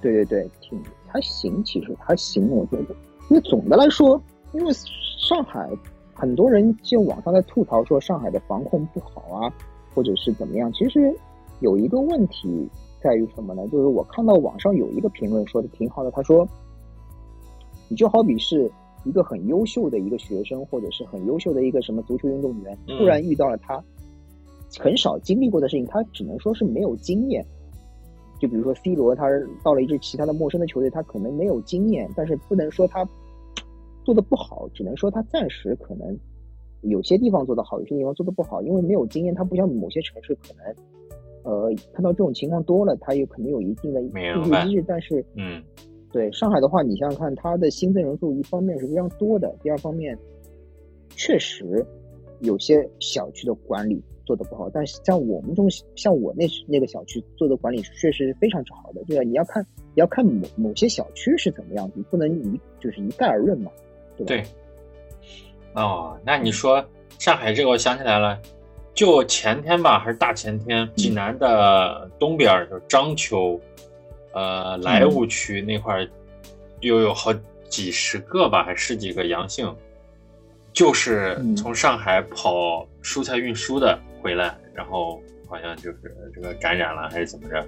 [0.00, 0.80] 对对对，挺
[1.14, 2.96] 还行，其实还行，我觉得。
[3.30, 4.20] 因为总的来说，
[4.52, 5.70] 因为上海
[6.12, 9.54] 很多人就网上在吐槽说上海的防控不好啊，
[9.94, 10.72] 或者是怎么样。
[10.72, 11.16] 其实
[11.60, 12.68] 有一个问题
[13.00, 13.64] 在于什么呢？
[13.68, 16.44] 就是我看到网上有一个评论说的挺好的，他说，
[17.86, 18.68] 你就好比是
[19.04, 23.80] 一个很优秀的一个学生，或者是很优秀的一个什么足球运动员，嗯突然遇到了他
[24.80, 27.46] 很少经历过的事情，他只能说是没有经验。
[28.38, 29.28] 就比如说 C 罗，他
[29.62, 33.08] 到了一支其他的陌生的球队，他可能没有经验，但是不能说他
[34.04, 36.18] 做的不好，只能说他暂时可能
[36.82, 40.74] 有些地方做得好，有些地方做的不好，因为没有经验，他不像某些城市可能，
[41.44, 45.62] 呃，碰到这种情况多了，他有可能有一定的应对机制，但是嗯
[46.12, 50.16] 对上海的话，你想想看，它的新增人数一方面是非常多的，第二方面
[51.10, 51.84] 确实
[52.40, 59.22] 有些小区的管理做的不好，但是像我们这种像我那那个小区做的管理确实是非常之好的，对吧？
[59.22, 59.62] 你要看
[59.94, 63.70] 你要看某某些小区是怎么样，你不能一就是一概而论嘛，
[64.16, 64.28] 对吧？
[64.28, 64.44] 对。
[65.74, 66.84] 哦，那你说
[67.18, 68.40] 上海这个，我想起来了，
[68.94, 73.60] 就前天吧，还是大前天，济南的东边，就是章丘，
[74.32, 76.08] 呃，莱芜区那块儿，
[76.80, 77.34] 又有好
[77.68, 79.74] 几十个吧，还十几个阳性，
[80.72, 85.98] 就是嗯从上海跑蔬菜运输的回来，然后好像就是
[86.34, 87.62] 这个感染了，还是怎么着？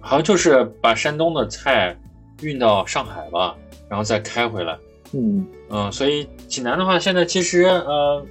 [0.00, 1.94] 好像就是把山东的菜
[2.40, 3.54] 运到上海吧，
[3.86, 4.74] 然后再开回来。
[5.12, 8.24] 嗯嗯，所以济南的话，现在其实呃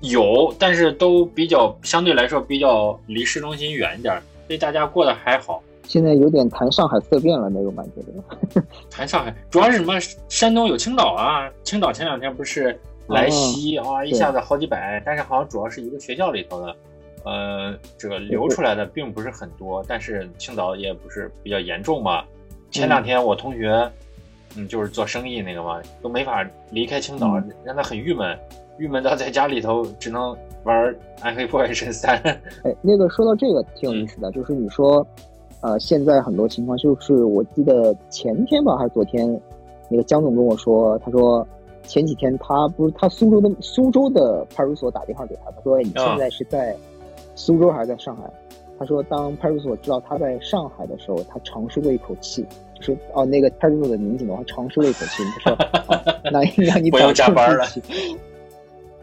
[0.00, 5.62] 有，但是都比较相对来说比较离市中心远一点儿，所以大家过得还好。
[5.84, 8.62] 现在有点谈上海色变了那种感觉的。
[8.90, 9.98] 谈上海主要是什么？
[10.28, 16.76] 山东有青岛啊，青岛前两天不是来袭啊，一下子好几百，但是好像主要是一个学校里头的，
[17.24, 22.24] 呃，这个流出来的并不是很多，但是青岛也不是比较严重嘛。
[22.70, 23.90] 前两天我同学，
[24.56, 28.38] 嗯，就是做生意那个嘛，都没法离开青岛，嗯让他很郁闷，
[28.78, 32.16] 郁闷到在家里头只能玩《暗黑破坏神三》。
[32.64, 35.06] 哎，那个说到这个挺有意思的，就是你说，
[35.60, 39.40] 呃，现在很多情况就是我记得前天吧还是昨天，
[39.88, 41.46] 那个江总跟我说，他说
[41.86, 46.76] 前几天他不是他苏州的苏州的派出所打电话给他，他说你现在是在
[47.34, 48.22] 苏州还是在上海？
[48.78, 52.44] 他说当派出所知道他在上海的时候，他长舒了一口气。
[52.74, 55.22] 就是哦，那个派出所的民警的话，长舒了一口气。
[55.44, 55.52] 他说
[55.88, 57.64] ：“哦、那那你不要加班了。”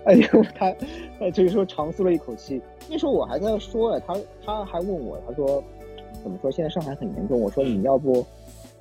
[0.05, 0.71] 哎呦，他，
[1.19, 2.61] 呃，就是说长舒了一口气。
[2.89, 4.15] 那时候我还在说，他
[4.45, 5.63] 他还问我，他说
[6.21, 6.51] 怎么说？
[6.51, 7.39] 现在上海很严重。
[7.39, 8.23] 我说你要不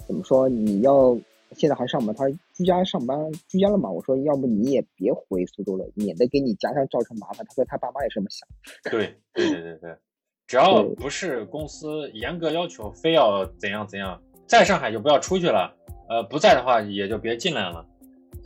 [0.06, 0.48] 怎么说？
[0.48, 1.16] 你要
[1.56, 2.14] 现在还上班？
[2.14, 3.90] 他居家上班，居家了嘛。
[3.90, 7.44] 我说要不你也别回苏州了，免得给你家乡造成麻烦。
[7.46, 8.48] 他说他爸妈也是这么想。
[8.90, 9.96] 对对对对对，
[10.46, 15.74] 只要不是公司严格要求非要怎样怎样，在上海就不要出去了。
[16.08, 17.86] 呃，不在的话也就别进来了。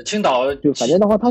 [0.05, 1.29] 青岛就反正的话，他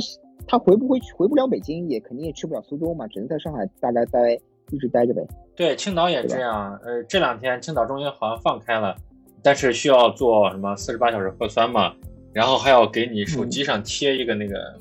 [0.47, 4.33] 他回不回去，回不了北京，也肯定也去不了苏州嘛，只能在上海大家待
[4.71, 5.21] 一直待着呗。
[5.55, 6.75] 对，青岛也这样。
[6.83, 8.95] 呃，这两天青岛中心好像放开了，
[9.43, 11.93] 但是需要做什么四十八小时核酸嘛，
[12.31, 14.73] 然后还要给你手机上贴一个那个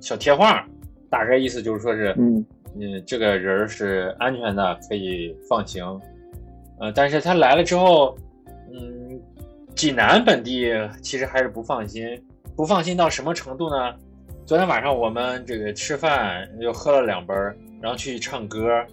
[0.00, 0.66] 小贴画，
[1.08, 5.84] 大概意思就是说是，嗯，你，这个人是安全的，可以放行。
[6.80, 8.16] 呃，但是他来了之后，
[8.72, 9.20] 嗯，
[9.76, 12.20] 济南本地其实还是不放心。
[12.56, 13.94] 不放心到什么程度呢？
[14.46, 17.34] 昨天晚上我们这个吃饭又喝了两杯，
[17.80, 18.84] 然后去唱歌，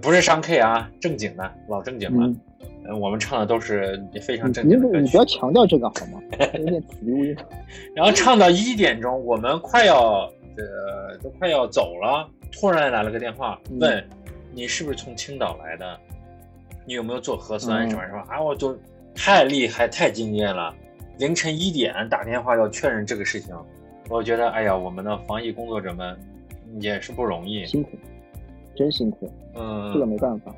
[0.00, 2.26] 不是商 K 啊，正经的老正经了。
[2.26, 2.36] 嗯，
[3.00, 5.02] 我们唱的都是非常正经的歌曲。
[5.02, 6.20] 你不要强调这个好吗？
[6.58, 7.22] 有点子无
[7.94, 14.04] 然后唱到一点钟，我们快要呃都快要走了，突然来了个电话，问
[14.52, 15.98] 你是不是从青岛来的？
[16.84, 17.88] 你有没有做核酸？
[17.88, 18.42] 什么什么啊？
[18.42, 18.76] 我就
[19.14, 20.74] 太厉害，太敬业了。
[21.18, 23.54] 凌晨一点打电话要确认这个事情，
[24.08, 26.18] 我觉得哎呀，我们的防疫工作者们
[26.80, 27.90] 也是不容易，辛苦，
[28.74, 29.30] 真辛苦。
[29.54, 30.52] 嗯，这个没办法。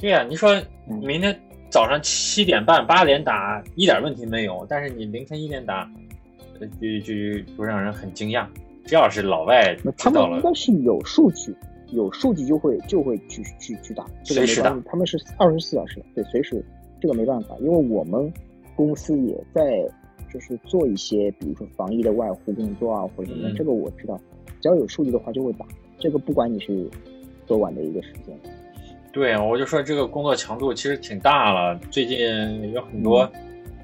[0.00, 5.88] 对呀，你说明天早上七点半八点打一点问题没有，但是你凌晨一点打，
[6.58, 8.46] 就就就让人很惊讶。
[8.84, 11.54] 这要是老外他们应该是有数据，
[11.92, 14.76] 有数据就会就会去去去打，随时打。
[14.86, 16.64] 他们是二十四小时，对，随时。
[17.00, 18.32] 这个没办法，因为我们。
[18.76, 19.86] 公司也在，
[20.32, 24.18] 就是做一些，比如说防疫的外呼工作啊，或者什么，这个我知道。
[24.58, 25.66] 只要有数据的话，就会打。
[25.98, 26.88] 这个不管你是
[27.46, 28.34] 多晚的一个时间。
[29.12, 31.78] 对，我就说这个工作强度其实挺大了。
[31.90, 33.28] 最近有很多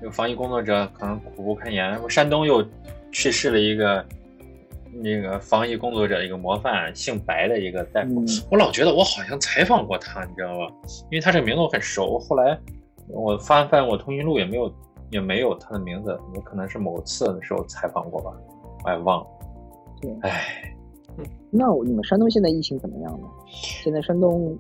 [0.03, 1.99] 有防疫工作者可能苦不堪言。
[2.09, 2.65] 山东又
[3.11, 4.05] 去世了一个
[4.93, 8.25] 那个防疫工作者一个模范，姓白的一个大夫。
[8.51, 10.73] 我老觉得我好像采访过他，你知道吧？
[11.11, 12.19] 因为他这个名字我很熟。
[12.19, 12.59] 后来
[13.09, 14.73] 我翻翻我通讯录也没有。
[15.13, 18.33] 也没有他的名字，也可能是某次的时候采访过吧，
[18.85, 19.27] 我也忘了。
[20.03, 20.75] 对，唉，
[21.49, 23.29] 那你们山东现在疫情怎么样呢？
[23.47, 24.59] 现在山东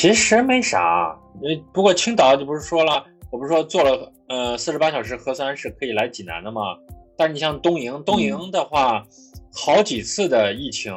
[0.00, 6.78] 其实没啥，呃，不过青岛就不是说了，我不是说做了呃四十八小时核酸是可以来济南的吗？
[7.16, 9.04] 但是你像东营，东营的话，
[9.52, 10.94] 好几次的疫情，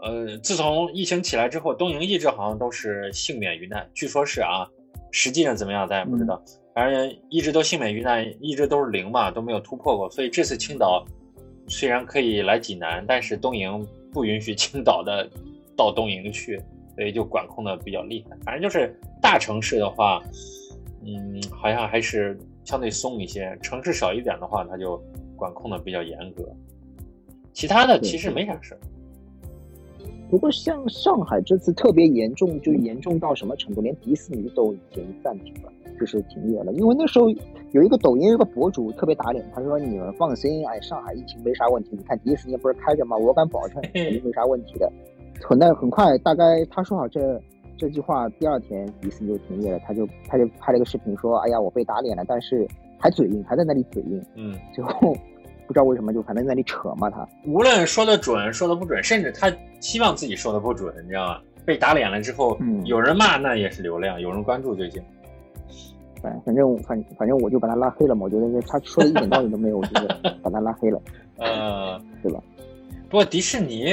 [0.00, 4.66] 呃，自从疫情起来之后，东营一直好像都是幸免于难，据说是啊，
[5.10, 6.42] 实际上怎么样咱也不知道。
[6.74, 10.10] 反正一直都幸免于难，一直都是零嘛，都没有突破过。
[10.10, 11.04] 所以这次青岛
[11.68, 15.28] 虽然可以来济南，但是东营不允许青岛的
[15.76, 16.58] 到东营去，
[16.94, 18.36] 所以就管控的比较厉害。
[18.44, 20.22] 反正就是大城市的话，
[21.04, 25.02] 嗯，好像还是相对松一些；城市少一点的话，它就
[25.36, 26.44] 管控的比较严格。
[27.52, 28.78] 其他的其实没啥事儿。
[30.30, 33.80] 不过像上海这次特别严重，就严重到什么程度？
[33.80, 35.70] 连迪士尼都已经暂停了。
[35.96, 37.30] 就是停业了，因为那时候
[37.70, 43.16] 有一个抖音有个博主特别打脸，他说你们放心，哎，上海疫情没啥问题，你看迪士尼不是开着吗？
[43.16, 44.92] 我敢保证肯定没啥问题的。
[45.42, 47.40] 很快很快，大概他说好这
[47.76, 52.66] 这句话，第二天迪士尼就停业了，他就他就拍了个视频说，哎呀，我被打脸了，但是
[52.98, 55.14] 还嘴硬，还在那里嘴硬，嗯，最后
[55.66, 61.40] 不知道为什么就反正在那里扯嘛，他无论说的准说的不准，甚至他希望自己说的不准，你知道吗？
[61.64, 65.02] 被打脸了之后，嗯有人骂那也是流量，有人关注就行。
[66.44, 69.92] 反正反反正我就把他拉黑了嘛，我觉得他说的一点道理都没有，我就
[70.42, 70.98] 把他拉黑了，
[71.36, 72.40] 呃，对吧？
[73.10, 73.92] 不过迪士尼，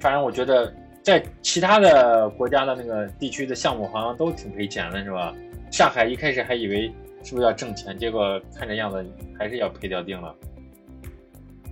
[0.00, 5.34] 反正我觉得在其他的国家的那个地区的项目好像都挺赔钱的，是吧？
[5.70, 9.04] 上海一开始还以为是不是要挣钱，结果看这样子
[9.38, 10.34] 还是要赔掉定了。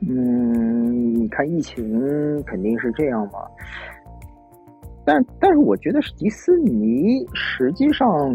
[0.09, 3.47] 嗯，你看疫情肯定是这样嘛，
[5.05, 8.35] 但但是我觉得是迪斯尼实际上。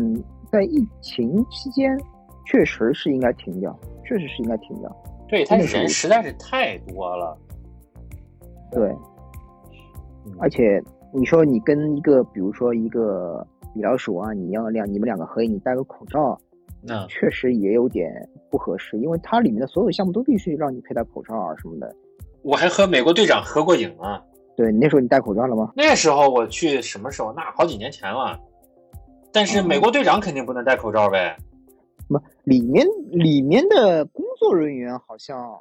[0.51, 1.99] 在疫情期间，
[2.45, 4.95] 确实是应该停掉，确实是应该停掉。
[5.27, 7.37] 对他人实在是太多了。
[8.71, 8.95] 对，
[10.39, 10.81] 而且
[11.13, 16.39] 你说你跟一个，比如说一个米老鼠啊，你要两你们两个合影，你戴个口罩，
[16.81, 18.11] 那确实也有点
[18.49, 21.95] 不合适，因为它里面的所有项目都必须让你佩戴口罩啊什么的。
[22.41, 24.21] 我还和美国队长合过影啊。
[24.55, 25.73] 对，那时候你戴口罩了吗？
[25.75, 27.33] 那时候我去什么时候？
[27.33, 28.39] 那好几年前了。
[29.33, 31.35] 但是美国队长肯定不能戴口罩呗，
[32.07, 35.59] 不，里面里面的工作人员好像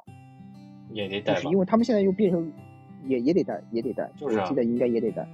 [0.93, 2.49] 也得戴，是因为他们现在又变成
[3.07, 5.27] 也也得戴，也得戴，就是啊我记得应该也得戴。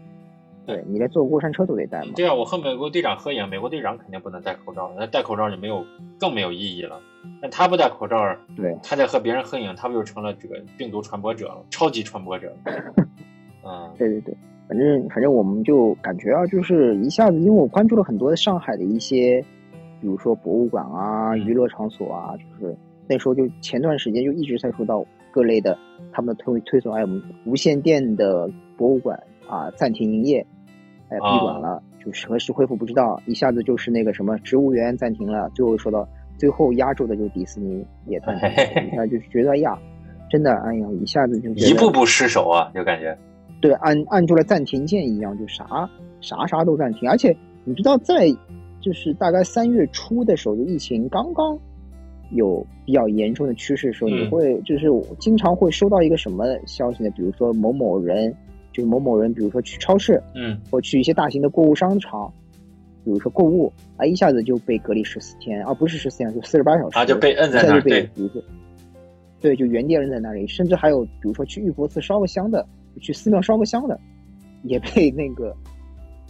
[0.64, 2.12] 对你连坐过山车都得戴嘛。
[2.16, 5.84] 对啊，我和美国队长合影，美国队长肯定不能戴口罩，那戴口罩就没有
[6.20, 7.02] 更没有意义了。
[7.42, 8.16] 那他不戴口罩，
[8.56, 12.54] 对，他在和别人合影，他不就成了这个病毒传播者了，超级传播者？
[13.66, 14.36] 嗯对对对，
[14.68, 19.44] 反正反正我们就感觉啊，就是一下子，因为我关注了很多上海的一些，
[20.00, 22.76] 比如说博物馆啊、嗯娱乐场所啊，就是
[23.08, 25.78] 那时候就前段时间就一直在说到各类的
[26.12, 30.46] 他们的推推送，哎，我们无线电的博物馆啊暂停营业，
[31.10, 39.78] 哎，闭馆了，就是何时恢复不知道，一下子就是那个什么植物园暂停了，最后说到最后压住的就是迪士尼也暂停了，一下就是觉得哎呀，
[40.30, 43.18] 真的哎呀，一下子就一步步失手啊，就感觉。
[43.62, 45.88] 对，按按住了暂停键一样，就啥
[46.20, 47.08] 啥啥都暂停。
[47.08, 48.28] 而且你知道，在
[48.80, 51.56] 就是大概三月初的时候，就疫情刚刚
[52.32, 54.14] 有比较严重的趋势的时候，嗯。
[54.14, 57.10] 你会就是我经常会收到一个什么消息呢？
[57.12, 58.34] 比如说某某人，
[58.72, 60.60] 就是某某人，比如说去超市嗯。
[60.70, 62.32] 或去一些大型的购物商场，
[63.04, 68.42] 比如说购物，啊，一下子就被隔离十四天，啊，不是十四天，就四十八小时，他就被摁在那儿对就被比如说，
[69.42, 72.66] 对，就原地摁在那里，甚至还有比如说去玉佛寺烧个香的，
[73.02, 74.00] 去寺庙烧个香的，
[74.64, 75.56] 也被那个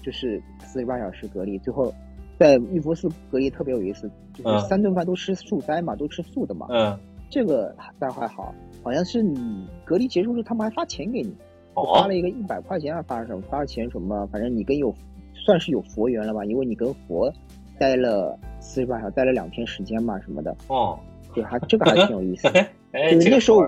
[0.02, 1.94] 就是四十八小时隔离，最后
[2.42, 6.98] 在玉佛寺隔离特别有意思，就嗯是三顿饭都吃素斋嘛，都吃素的嘛，嗯
[7.30, 8.52] 这个倒还好，
[8.82, 11.30] 好像是你隔离结束之后，他们还发钱给你。
[11.76, 14.94] 就发哦了一个一百块钱啊，发什么发钱什么，反正你跟有
[15.34, 17.32] 算是有佛缘了吧，因为你跟佛
[17.80, 21.00] 待了四十八小时，待了两天时间嘛什么的，哦，
[21.34, 22.48] 对，还这个还挺有意思。
[22.92, 23.66] 哎，就是那时候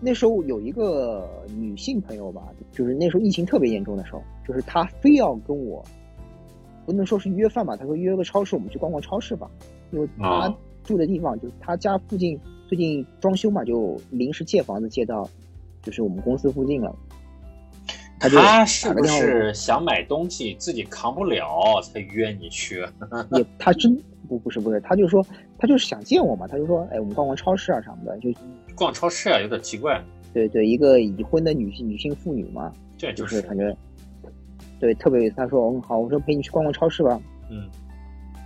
[0.00, 5.84] 那时候有一个女性朋友吧，就是那时候疫情特别严重的时候，就是她非要跟我，
[6.86, 9.50] 不能说是约饭吧，他说约个超市，我们去逛逛超市吧，
[9.90, 15.28] 因为她哦住的地方就是他家附近最近装修嘛，就临时借房子借到，
[15.82, 16.94] 就是我们公司附近了。
[18.18, 22.82] 他就他是想买东西自己扛不了才约你去？
[23.32, 23.94] 也他真
[24.26, 25.24] 不不是不是，他就说
[25.58, 28.30] 他就是想见我嘛，他就说哎我们逛逛超市啊什么的，就
[28.74, 30.02] 逛超市啊，有点奇怪。
[30.32, 33.74] 对对一个已婚的女性女性妇女嘛，这就是是反正
[34.78, 35.36] 对特别有意思。
[35.36, 37.68] 他说嗯好，我说陪你去逛逛超市吧，嗯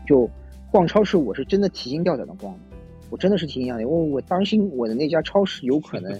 [0.06, 0.28] 就
[0.70, 2.54] 逛超市我是真的提心吊胆的逛，
[3.10, 6.12] 我真的是提心吊胆，因为我担心我的那家超市有可能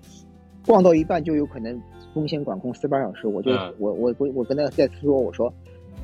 [0.66, 1.80] 逛到一半就有可能
[2.12, 5.52] 风险管控四十八小时，我就、嗯我我我我跟他再次说我说。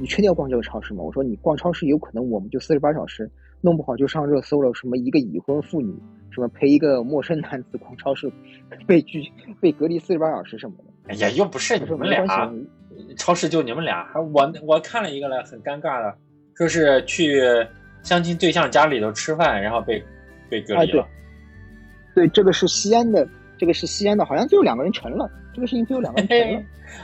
[0.01, 1.03] 你确定要逛这个超市吗？
[1.05, 4.73] 我说你逛超市有可能我们就四十八小时，弄不好就上热搜了。
[4.73, 5.95] 什么一个已婚妇女，
[6.31, 8.33] 什么陪一个陌生男子逛超市，
[8.87, 9.23] 被拒
[9.61, 10.85] 被隔离四十八小时什么的。
[11.09, 12.67] 哎呀，又不是你们没关俩，系，
[13.17, 16.15] 超市就你们俩，还我我看了一个了，很尴尬的，
[16.55, 17.43] 说是去
[18.03, 20.03] 相亲对象家里头吃饭，然后被
[20.49, 21.07] 被隔离了。
[22.15, 23.27] 对，这个是西安的，
[23.57, 26.63] 这个是西安的，好像最后两个人成了，这个事情最后两个人成了。，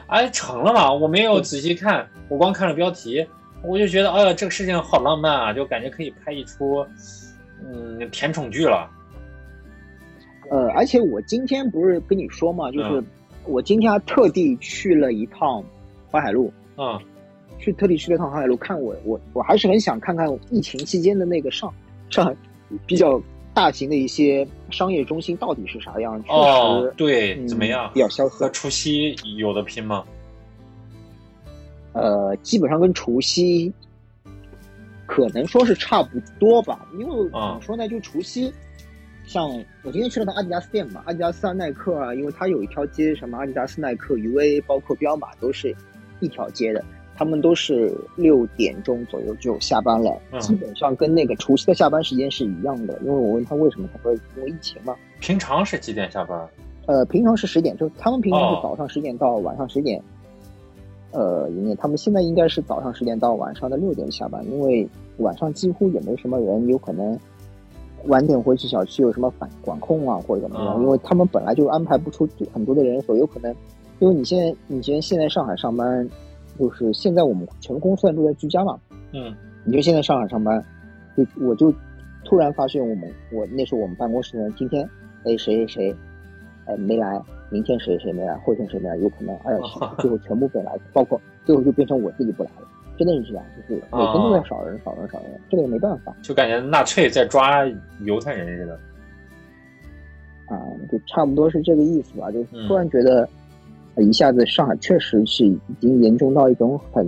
[0.09, 0.92] 哎，成了嘛？
[0.92, 3.27] 我没有仔细看，我光看了标题，
[3.62, 6.87] 我就觉得，哎呀，这个事情好浪漫啊，就感觉可以拍一出，
[7.64, 8.90] 嗯，甜宠剧了。
[10.51, 13.07] 呃，而且我今天不是跟你说嘛，就是嗯
[13.44, 15.64] 我今天还特地去了一趟
[16.11, 16.99] 淮海路，嗯
[17.59, 21.73] 去特地去了趟淮海路，看我我我还是很想看看疫情期间的那个上
[22.11, 22.35] 上海
[22.87, 23.21] 比较
[23.53, 26.23] 大型的一些商业中心到底是啥样。
[26.25, 27.90] 确哦实，，对，嗯怎么样？
[27.92, 28.51] 比较萧瑟和。
[28.51, 30.05] 除夕有的拼吗？
[31.94, 33.73] 呃，基本上跟除夕
[35.07, 38.53] 可能说是差不多吧，因为怎啊么说呢，就除夕，
[39.25, 39.49] 像
[39.83, 45.75] 我今天去了趟阿迪达斯店嘛，阿迪达斯啊、耐克啊，因为它有一条街，什么阿迪达斯、耐克、UA，包括彪马都是
[46.20, 46.85] 一条街的，
[47.16, 52.98] 他们都是六点钟左右就下班了，嗯基本上跟那个除夕的下班时间是一样的。
[53.02, 54.94] 因为我问他为什么，他说因为疫情嘛。
[55.20, 56.48] 平常是几点下班？
[56.87, 60.02] 呃，平常是十点，就他们平常哦是早上十点到晚上十点，
[61.11, 61.74] 呃，营业。
[61.74, 67.18] 他们现在应该是早上十点到晚上的六点下班，因为晚上几乎也没什么人，有可能
[68.07, 73.54] 晚点回去小区有什么反管控啊或者怎么样，哦因为他们本来就安排不出很多的人手，有可能，
[74.01, 76.09] 因为你现在你现在现在上海上班，
[76.59, 78.79] 就是现在我们全公司人都在居家嘛，
[79.13, 79.35] 嗯
[79.65, 80.65] 你就现在上海上班，
[81.17, 81.75] 就我就
[82.25, 84.88] 突然发现我们我那时候我们办公室的人今天
[85.25, 85.96] 哎谁谁谁
[86.67, 87.21] 哎没来，
[87.51, 97.67] 明天谁谁没来，后天谁没来，有可能二十最后全部没来，包括最后就变成我自己不来了，真的是这样，就是每天都在少人少人少人，这个也没办法就感觉纳粹在抓
[98.05, 98.79] 犹太人似的。
[100.46, 103.29] 啊，就差不多是这个意思吧，就嗯突然觉得。
[103.99, 107.05] 呃一下子上海确实是已经严重到一种很，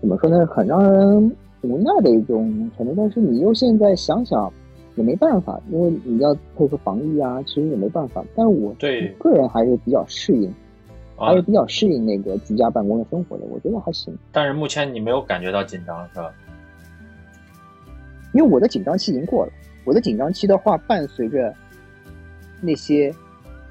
[0.00, 2.94] 怎么说呢，很让人无奈的一种程度。
[2.96, 4.50] 但是你又现在想想，
[4.94, 8.24] 也没办法，因为你要配合防疫啊，其实也没办法。
[8.36, 10.48] 但是我对个人还是比较适应，
[11.16, 14.16] 啊还是比较适应那个居家办公的生活的，我觉得还行。
[14.30, 16.32] 但是目前你没有感觉到紧张是吧？
[18.32, 19.52] 因为我的紧张期已经过了，
[19.84, 21.52] 我的紧张期的话，伴随着
[22.60, 23.12] 那些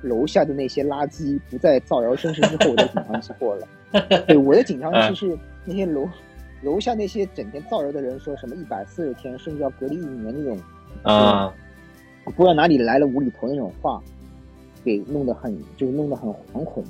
[0.02, 3.68] 楼下的那些垃圾不再造谣生事之后，我的紧张期过了。
[4.28, 6.08] 对，我的紧张期是那些楼
[6.62, 10.60] 楼下那些整天造谣的人说什么一百四十天，甚至要隔离一年那种，
[11.04, 11.54] 啊，
[12.24, 14.02] 不知道哪里来了无厘头那种话，
[14.84, 16.84] 给弄得很就是弄得很惶恐。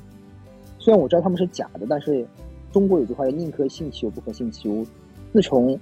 [0.78, 2.24] 虽然我知道他们是假的，但是
[2.72, 4.86] 中国有句话叫“宁可信其有，不可信其无”。
[5.32, 5.78] 自从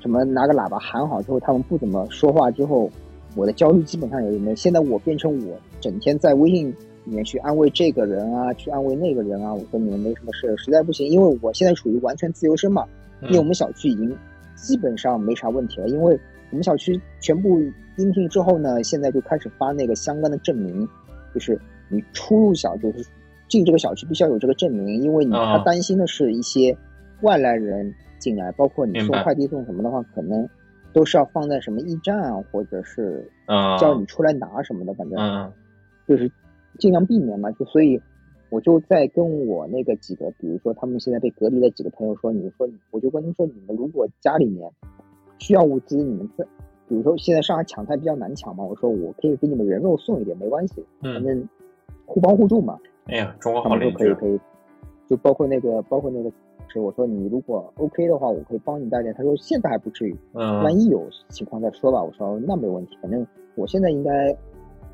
[0.00, 2.90] 什么拿个喇叭喊好之后，他们不怎么说话之后，
[3.38, 4.56] 我的焦虑基本上也没有。
[4.56, 6.68] 现在我变成我整天在微信
[7.04, 12.84] 里面去安慰这个人啊，去安慰那个人啊，我说你们没什么事，实在不行，因为我现在属于完全自由身嘛，
[13.22, 14.12] 因为我们小区已经
[14.56, 16.18] 基本上没啥问题了，因为
[16.50, 17.60] 我们小区全部
[17.96, 20.86] 应聘之后呢，现在就开始发那个相关的证明，
[21.32, 21.58] 就是
[21.88, 23.06] 你出入小就是
[23.48, 26.76] 进这个小区必须要有这个证明，因为你啊他担心的是一些
[27.22, 30.48] 外来人进来，包括你送快递送什么的话，可能
[30.92, 35.52] 都是要放在什么驿站啊，或者是啊，叫你出来拿什么的，反正嗯
[36.06, 36.30] 就是
[36.78, 37.50] 尽量避免嘛。
[37.52, 38.00] 就所以
[38.50, 44.70] 我就在跟我那个几个，比如说他们现在被隔离的几个朋友说，你说我就跟他们说，你们如果家里面
[45.38, 46.44] 需要物资，你们在。
[46.90, 51.48] 比如说，现在上海抢菜比较难抢嘛，我说我可以给你们人肉送一点，没关系，反嗯，正
[52.06, 52.78] 互帮互助嘛。
[53.08, 54.40] 哎呀，中国好邻居，说可以可以，
[55.06, 56.32] 就包括那个包括那个
[56.68, 59.14] 是我说你如果 OK 的话，我可以帮你带点。
[59.14, 62.02] 他说现在还不至于，嗯万嗯，一有情况再说吧。
[62.02, 64.36] 我说那没问题，反正我现在应该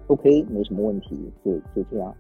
[0.07, 2.15] OK，没什么问题，就就这样。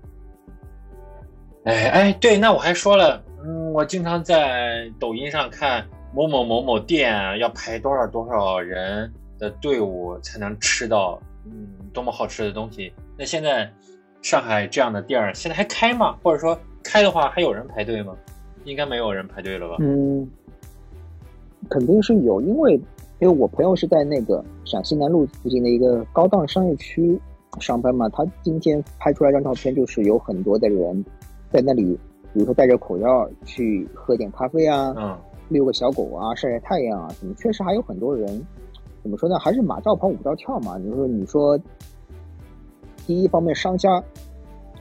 [1.64, 12.92] 哎哎，对，那我还说了，嗯，我经常在抖音上看某某某某店要排多少多少人的队伍才能吃到，嗯，多么好吃的东西。
[13.16, 13.70] 那现在
[14.20, 16.18] 上海这样的店儿现在还开吗？
[16.22, 18.14] 或者说开的话还有人排队吗？
[18.64, 19.76] 应该没有人排队了吧？
[19.80, 20.28] 嗯，
[21.68, 22.74] 肯定是有，因为
[23.20, 27.18] 因为我朋友是在那个陕西南路附近的一个高档商业区
[27.60, 31.04] 上班嘛，他今天拍出来一张照片，就是有很多的人
[31.50, 31.98] 在那里，
[32.32, 35.16] 比如说戴着口罩去喝点咖啡啊，嗯
[35.50, 38.26] 遛个小狗啊，晒晒太阳啊，什么，确实还有很多人，
[39.02, 39.38] 怎么说呢？
[39.38, 40.78] 还是马照跑，舞照跳嘛。
[40.78, 41.58] 你说，你说，
[43.06, 44.02] 第一方面，商家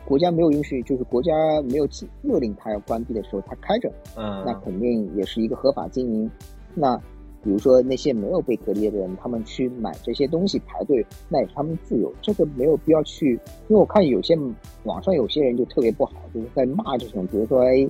[0.05, 1.33] 国家没有允许，就是国家
[1.63, 1.87] 没有
[2.21, 6.29] 勒令它要关闭的时候，它开着，嗯那嗯肯定也是一个合法经营。
[6.75, 6.97] 那
[7.43, 13.33] 比如说那些没有被隔离的人，他们去买这些东西排队，那也是他们自由，这个没有必要去。
[13.67, 14.37] 因为我看有些
[14.83, 17.85] 网上有些人就特别不好，就是在骂这种，比如说哎，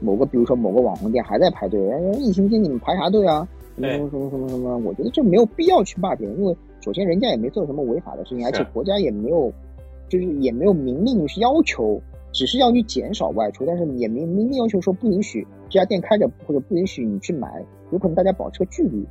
[0.00, 3.46] 某个比如说某个网红店还在排队，哎，疫情期间你们排啥队啊？
[3.76, 4.78] 什么什么什么什么什么？
[4.78, 9.52] 我觉得这没有必要去骂别人，因为首先人家也没做什么违法的事情，而且国家也没有，
[10.08, 12.00] 就是也没有明令是要求，
[12.32, 19.06] 只是要你减少外出，但是也没明令要求说不允许这家店开着或者不允许你去买，有可能大家保持个距离，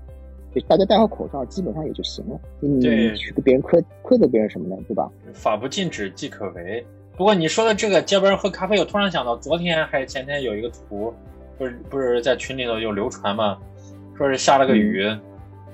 [0.54, 2.39] 就大家戴好口罩，基本上也就行了。
[2.60, 2.82] 你
[3.16, 5.10] 去跟别人苛苛责别人什么的，对吧？
[5.34, 6.86] 法不禁止即可为。
[7.16, 11.14] 不过你说的这个街边喝咖啡，我突然想到，昨天还是前天有一个图，
[11.58, 13.58] 不是不是在群里头有流传吗？
[14.18, 15.06] 说是下了个雨，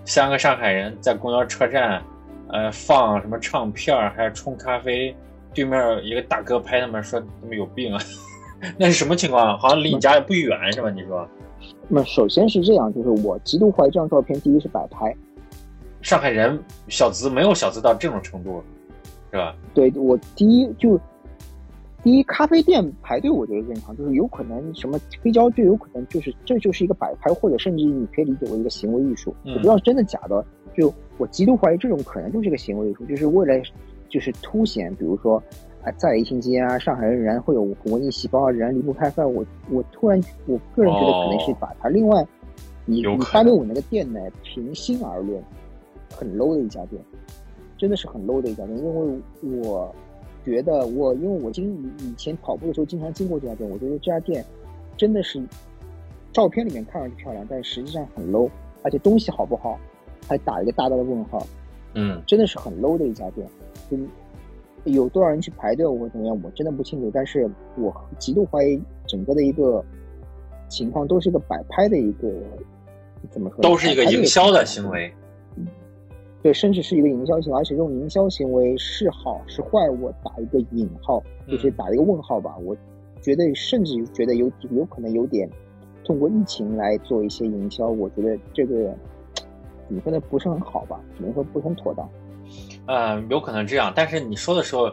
[0.06, 2.02] 三个上海人在公交车站，
[2.50, 5.16] 呃，放什么唱片儿，还冲咖啡，
[5.54, 8.02] 对面一个大哥拍他们说他们有病啊，
[8.78, 9.58] 那是什么情况？
[9.60, 10.90] 好像离你家也不远是吧？
[10.90, 11.28] 你说
[11.88, 15.16] 那首先是这样，就是我极度怀疑这张照片，第一是摆拍，
[16.02, 18.64] 上海人小资没有小资到这种程度，
[19.32, 19.56] 是吧？
[19.74, 21.00] 对我第一就
[22.02, 30.44] 第一咖啡店排队，我觉得正常，就是有可能什么黑胶就有可能就是这就是一个摆拍，或者甚至你可以理解为一个行为艺术，嗯我不知道是真的假的。
[30.78, 33.64] 就我极度怀疑这种可能就是一个行为艺术，就是为了
[34.08, 35.38] 就是凸显，比如说
[35.84, 39.32] 啊，在疫情期间啊，上海人仍然会有文艺细胞啊，仍然离不开饭。
[39.32, 41.90] 我我突然我个人觉得可能是把它。
[41.90, 42.26] 另外，
[42.86, 45.44] 你你发给我那个店呢，平心而论，
[46.12, 47.00] 很 low 的一家店，
[47.78, 49.22] 真的是很 low 的一家店，因为
[49.62, 49.94] 我
[50.44, 54.44] 觉得我因为我经以前跑步的时候经常经过这家店，我觉得这家店
[54.98, 55.42] 真的是
[56.32, 58.50] 照片里面看上去漂亮，但实际上很 low，
[58.84, 59.78] 而且东西好不好
[60.30, 61.46] 还打一个大大的问号，
[61.96, 63.46] 嗯，真的是很 low 的一家店。
[63.90, 64.08] 嗯，
[64.84, 69.84] 有多少人去排队或者怎么样，我真的不清楚，但是我极度怀疑整个的一个
[70.68, 72.32] 情况都是一个摆拍的一个
[73.32, 73.62] 怎么说？
[73.64, 75.12] 都是一个营销的行为。
[76.42, 82.56] 对，甚至是一个营销行为，而且这种营销行为是好是坏，我打一个引号，就是嗯打一个问号吧。
[82.64, 82.78] 我
[83.20, 85.50] 觉得甚至觉得有有可能有点
[86.06, 88.96] 通过疫情来做一些营销，我觉得这个
[89.90, 92.08] 怎么说的，不是很好吧，只能说不是很妥当。
[92.86, 93.92] 呃，有可能这样。
[93.96, 94.92] 但是你说的时候，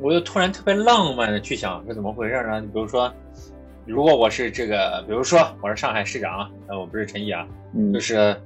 [0.00, 2.60] 我又突然特别浪漫的去想是怎么回事呢？
[2.60, 3.12] 你比如说，
[3.84, 8.40] 如果我是这个，比如说我是上海市长，呃，我不是陈毅啊，嗯就是，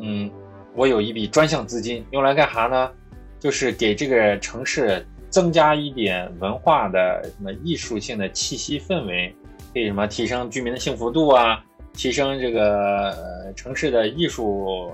[0.00, 0.28] 嗯，
[0.74, 2.90] 我有一笔专项资金，用来干啥呢？
[3.38, 9.34] 就是给这个城市增加一点文化的什么艺术性的气息氛围，
[9.72, 11.62] 可以什么提升居民的幸福度啊，
[11.94, 14.92] 提升这个、呃、城市的艺术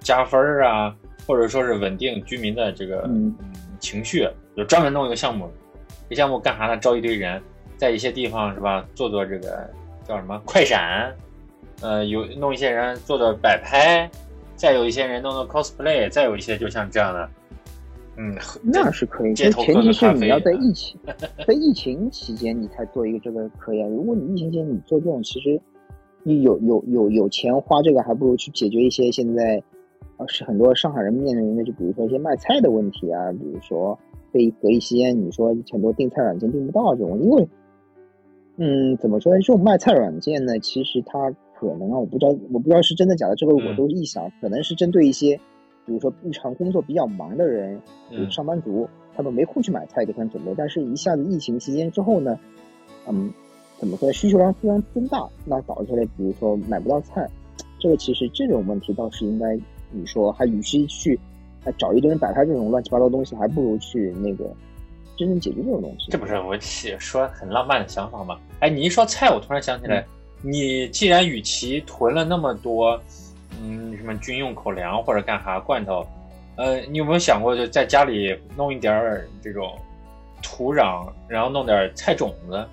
[0.00, 0.94] 加分儿啊，
[1.26, 3.34] 或者说是稳定居民的这个嗯
[3.78, 5.48] 情绪，就专门弄一个项目。
[6.08, 6.76] 这项目干啥呢？
[6.78, 7.40] 招一堆人，
[7.76, 9.68] 在一些地方是吧，做做这个
[10.04, 11.14] 叫什么快闪，
[11.82, 14.10] 呃，有弄一些人做做摆拍，
[14.56, 17.30] 再有一些人弄弄 cosplay，再有一些就像这样的，
[18.16, 20.98] 嗯，那是可以，街头但前提是你要在疫情
[21.46, 23.86] 在疫情期间你才做一个这个可以啊。
[23.86, 25.60] 如果你疫情期间你做这种，其实你
[26.36, 29.62] 有有有有钱花这个，还不如去解决一些现在
[30.16, 33.98] 啊是很多上海人面临的，就比如说一些卖菜的问题啊，比如说
[34.32, 37.48] 被隔离期间你说很多订菜软件订不到这种，因为
[38.56, 45.38] 嗯怎么说呢，这种卖菜软件呢，其实它可能啊，我不知道我不知道是真的假的，这个我嗯都臆想，可能是针对一些。
[45.86, 52.38] 比如说日常工作比较忙的人，比如嗯上班族，他们没空去买菜给他们准备，但是一下子疫情期间之后呢，
[53.08, 53.32] 嗯，
[53.78, 54.12] 怎么说呢？
[54.12, 57.28] 需求量非常增大，那导致了比如说买不到菜，
[57.78, 59.56] 这个其实这种问题倒是应该
[59.90, 61.18] 你说，还与其去
[61.64, 64.44] 还找一堆人摆摊这种乱七八糟的东西，还不如去那个
[65.16, 66.10] 真正解决这种东西。
[66.10, 68.38] 这不是我起说很浪漫的想法吗？
[68.60, 70.04] 哎，你一说菜，我突然想起来，
[70.42, 73.00] 你既然与其囤了那么多，
[73.62, 76.04] 嗯，什么军用口粮或者干啥罐头，
[76.56, 79.72] 呃，你有没有想过就在家里弄一点儿这种
[80.42, 82.66] 土壤，然后弄点儿菜种子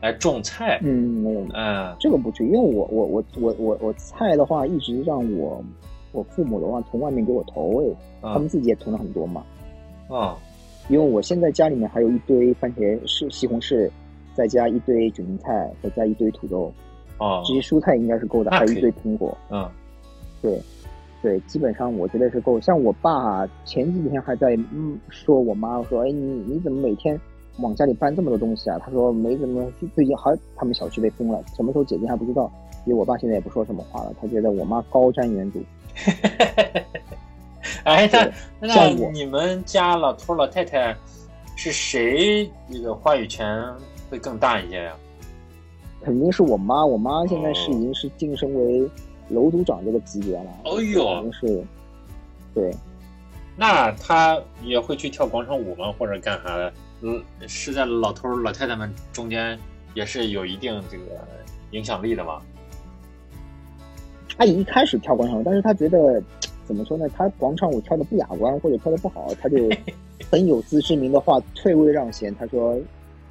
[0.00, 0.78] 来种菜？
[0.82, 5.62] 嗯，没有，嗯这个不去，因为我我我我我我菜的话，一直让我
[6.12, 9.44] 我父母的话从外面给我投喂，他们嗯自己也囤了很多嘛。
[10.10, 10.34] 嗯
[10.88, 13.90] 因为我现在家里面还有一堆番茄是西红柿，
[14.34, 16.72] 再加一堆卷心菜，再加一堆土豆，
[17.18, 19.36] 哦这些蔬菜应该是够的，还有一堆苹果。
[19.50, 19.68] 嗯
[20.40, 20.58] 对，
[21.20, 22.58] 对，基本上我觉得是够。
[22.58, 27.20] 像我爸前几天还在嗯说我妈说，哎你你怎么每天
[27.58, 28.78] 往家里搬这么多东西啊？
[28.84, 32.50] 他说没怎么，最近好像他们小区被封了，什么时候解禁还不知道。
[32.86, 35.62] 因为我爸现在也不说什么话了，他觉得我妈高瞻远瞩。
[37.84, 38.30] 哎，那
[38.60, 40.96] 那你们家老头老太太
[41.56, 43.62] 是谁这个话语权
[44.08, 44.96] 会更大一些呀？
[46.00, 48.88] 肯定是我妈，我妈现在是哦已经是晋升为
[49.28, 50.46] 楼组长这个级别了。
[50.64, 51.64] 哦呦肯定是，
[52.54, 52.72] 对，
[53.56, 55.92] 那他也会去跳广场舞吗？
[55.98, 56.72] 或者干啥的？
[57.00, 59.58] 嗯，是在老头儿老太太们中间
[59.94, 61.04] 也是有一定这个
[61.70, 62.40] 影响力的吗？
[64.36, 66.22] 他一开始跳广场舞，但是他觉得
[66.64, 67.08] 怎么说呢？
[67.16, 69.56] 他广场舞跳的不雅观或者跳的不好，他就
[70.30, 72.34] 很有自知之明的话退位让贤。
[72.36, 72.78] 他说，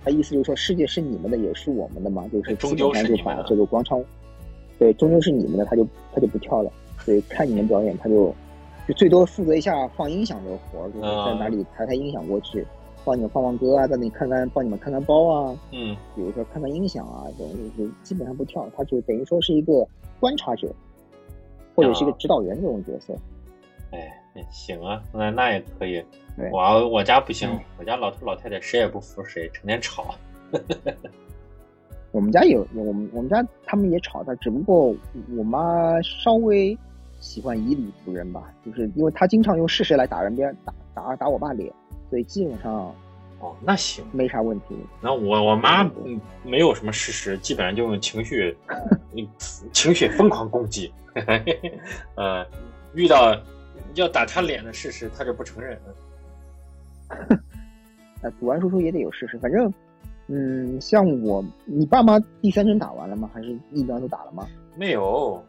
[0.04, 4.06] 他意思就是说世界是你们的，也是我们的嘛， 就是基终究本上就把是你们的这个广场舞，
[4.80, 6.72] 对，终究是你们的，他就他就不跳了。
[7.06, 8.34] 所以看你们表演，他就
[8.86, 12.66] 就最多负责一下放音响这个活儿，就是啊在哪里抬抬音响过去，
[13.08, 19.88] 帮你们放放歌啊，在那里看看帮你们看看包啊，嗯，比如说看看音响啊，这种就是基本上不跳，他就等于说是一个
[20.20, 20.68] 观察者，
[21.74, 23.16] 或者是一个啊指导员这种角色。
[23.92, 26.04] 哎，行啊，那那也可以。
[26.52, 30.14] 我我家不行嗯，我家老头老太太谁也不服谁，成天吵。
[32.12, 34.94] 我们家有我们我们家他们也吵但，只不过
[35.38, 36.78] 我妈稍微
[37.22, 41.72] 喜欢以理服人吧，就是因为她经常用事实来打人，别人打打打我爸脸，
[42.10, 42.94] 所以基本上
[43.40, 44.04] 哦，那行。
[44.12, 44.76] 没啥问题。
[45.02, 48.56] 那我我妈嗯没有什么事实，基本上就用情绪，
[49.16, 49.28] 嗯
[49.72, 50.92] 情绪疯狂攻击。
[52.16, 52.46] 呃，
[52.94, 53.36] 遇到
[53.96, 55.80] 要打她脸的事实，她就不承认。
[58.22, 59.72] 呃，赌完输出也得有事实，反正。
[60.30, 63.30] 嗯，像我，你爸妈第三针打完了吗？
[63.34, 64.46] 还是疫苗都打了吗？
[64.76, 65.42] 没有，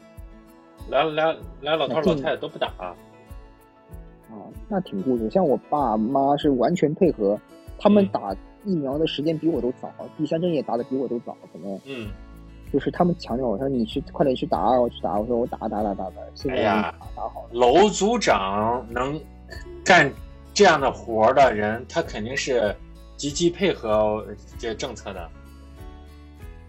[0.89, 2.73] 来来来，老头老太太都不打。
[4.31, 5.29] 哦，那挺固执。
[5.31, 7.39] 像我爸妈是完全配合，
[7.79, 12.09] 他们嗯打疫苗的时间比我都早，第三针也打的比我都早，可能嗯，
[12.73, 17.49] 就是他们强调我说你去快点去打，我去打，我说我打打打打打，现在哎呀打打好了。
[17.53, 19.21] 楼组长能
[19.85, 20.13] 干
[20.53, 22.75] 这样的活儿的人，他肯定是
[23.17, 24.27] 积极配合
[24.59, 25.29] 这政策的。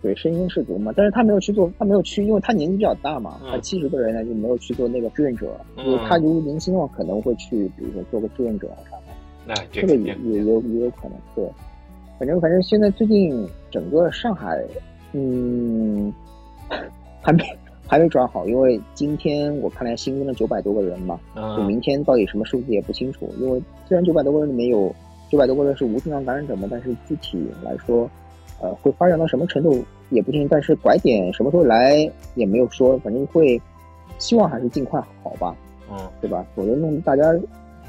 [0.02, 5.54] 对，身先士卒嘛，但是他没有去做，他没有去，因为他年纪比较大嘛，嗯他七十岁人呢就没有去做那个志愿者。
[5.76, 9.04] 嗯如果他如果年轻的话，可能会去，比如说做个志愿者啊啥的。
[9.45, 11.45] 那这这个也也有也有可能，对。
[12.18, 14.62] 反正反正现在最近整个上海，
[15.14, 16.14] 嗯，
[17.22, 17.43] 还没
[17.88, 23.28] 还没抓好，因为今天我看来新增了九百多个人嘛，就嗯明天到底什么数字也不清楚。
[23.39, 24.93] 因为虽然九百多个人里面有
[25.30, 28.10] 九百多个人是无症状感染者嘛，但是具体来说，
[28.62, 30.47] 呃，会发展到什么程度也不定。
[30.47, 33.62] 但是拐点什么时候来也没有说，反正会
[34.18, 35.55] 希望还是尽快好吧，
[35.91, 36.45] 嗯，对吧？
[36.55, 37.24] 否则弄得大家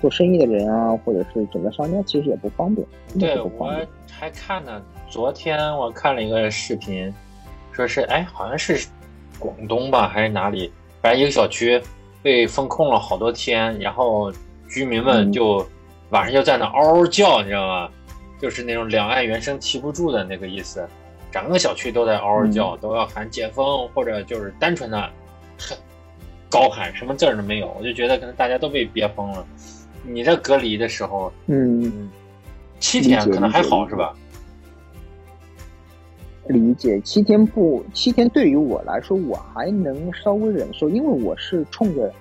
[0.01, 2.87] 做生意的人啊，或者是整个商家其实也不方便，
[3.19, 3.87] 对我便。
[4.11, 7.13] 还看呢，昨天我看了一个视频，
[7.73, 8.87] 说是哎，好像是
[9.39, 11.81] 广东吧还是哪里，反正一个小区
[12.23, 14.33] 被封控了好多天，然后
[14.69, 15.67] 居民们嗯就
[16.11, 17.91] 晚上就在那嗷嗷叫，你知道吗？
[18.41, 20.87] 就是那种两岸猿声啼不住的那个意思，
[21.31, 25.11] 整个小区都在嗷嗷叫，都要喊解封，或者就是单纯的
[26.49, 27.75] 高喊，什么字儿都没有。
[27.79, 29.47] 我就觉得可能大家都被憋疯了。
[30.03, 32.11] 你在隔离的时候，嗯，嗯，
[32.79, 34.15] 七天可能还好是吧？
[36.49, 42.13] 理解七天不七天对于我来说我还能稍微忍受，因为我是冲着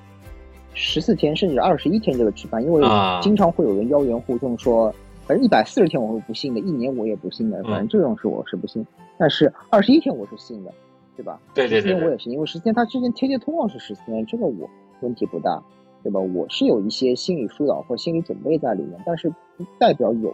[0.75, 4.93] 十四天甚至二十一天这个去办，因为啊经常会有人妖言惑众说，
[5.29, 8.83] 反正一百四十天我是不信的，一年我也不信的，嗯反正这种事我是不信，
[9.15, 10.73] 但是二十一天我是信的，
[11.15, 11.39] 对吧？
[11.53, 14.67] 对对对天我也是，因为十四天他之前贴贴通告是十四天，这个我
[15.01, 15.61] 问题不大，
[16.01, 16.19] 对吧？
[16.19, 20.33] 我是有一些心理疏导或心理准备在里面，但是不代表有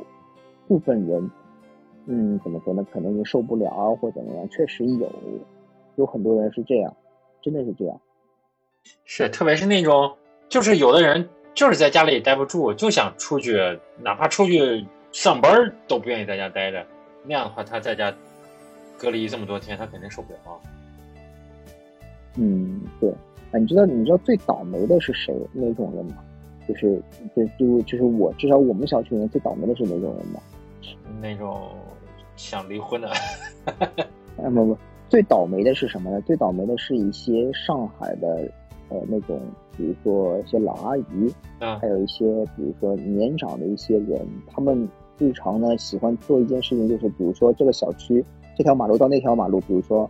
[0.66, 1.30] 部分人，
[2.06, 2.88] 嗯，怎么说呢？
[2.94, 5.12] 可能也受不了啊，或怎么样，确实有，
[5.98, 6.96] 有很多人是这样，
[7.42, 8.00] 真的是这样。
[9.04, 10.14] 是，特别是那种，
[10.48, 13.58] 就是有的人就是在家里待不住，就想出去，
[13.98, 15.52] 哪怕出去上班
[15.88, 16.86] 都不愿意在家待着。
[17.24, 18.14] 那样的话，他在家
[18.98, 20.40] 隔离这么多天，他肯定受不了。
[22.36, 23.10] 嗯，对。
[23.52, 26.18] 啊，你知道你知道最倒霉的是谁那种人吗？
[26.68, 27.02] 就是
[27.36, 30.42] 就就就是我，至少我们小区里面最倒霉的是哪种人吗？
[31.22, 31.70] 那种
[32.36, 33.08] 想离婚的，
[34.38, 34.78] 啊不不，
[35.08, 36.20] 最倒霉的是什么呢？
[36.22, 38.52] 最倒霉的是一些上海的
[38.90, 39.40] 呃那种，
[39.78, 41.04] 比如说一些老阿姨，
[41.60, 48.24] 啊还有一些比如说年长的一些人，他们日常呢喜欢做一件事情，就是比如说这个小区
[48.58, 50.10] 这条马路到那条马路，比如说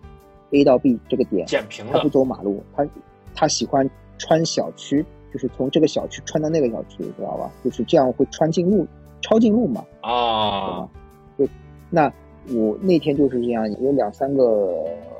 [0.52, 2.10] A 到 B 这个点，捡平了他不。
[2.10, 2.88] 走马路，他
[3.34, 7.52] 他喜欢穿小区，就是从这个小区穿到那个小区，知道吧？
[7.64, 8.88] 就是这样会穿进路，
[9.22, 9.84] 抄近路嘛。
[10.02, 10.90] 对啊吧？
[11.38, 11.48] 就
[11.90, 12.14] 那
[12.54, 15.15] 我那天就是这样，有两三个老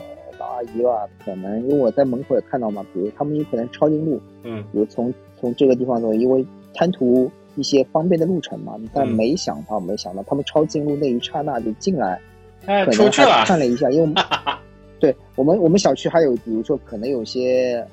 [0.46, 12.20] 阿姨吧，可能因为我在门口也看到嘛，比如他们有可能抄近路，嗯比如从从这个地方走，因为贪图一些方便的路程嘛，但嗯没想到没想到他们抄近路那一刹那就进来，
[12.66, 13.44] 哎，可能还出去了。
[13.46, 14.16] 看了一下，因为我们
[15.00, 17.86] 对我们我们小区还有比如说可能有些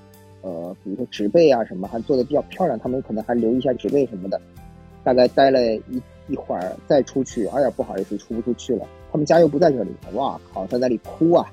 [0.42, 4.40] 呃，比如说植被啊什么，还做的比较漂亮，他们可能还留一下植被什么的。
[5.04, 11.44] 大概待了一一会儿再出去，哎呀不好意思出不出去了，他们家又不在这里，哇靠，在那里哭啊，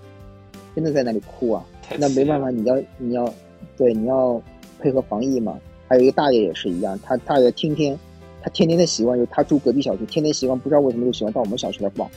[0.75, 1.65] 真的在那里哭啊，
[1.97, 3.33] 那没办法，你要你要
[3.77, 4.41] 对你要
[4.79, 5.59] 配合防疫嘛。
[5.87, 7.97] 还有一个大爷也是一样，他大爷天天
[8.41, 12.09] 他天天的习惯就是他住隔壁小区，天天习惯不知道为什么就喜欢到我们小区来逛，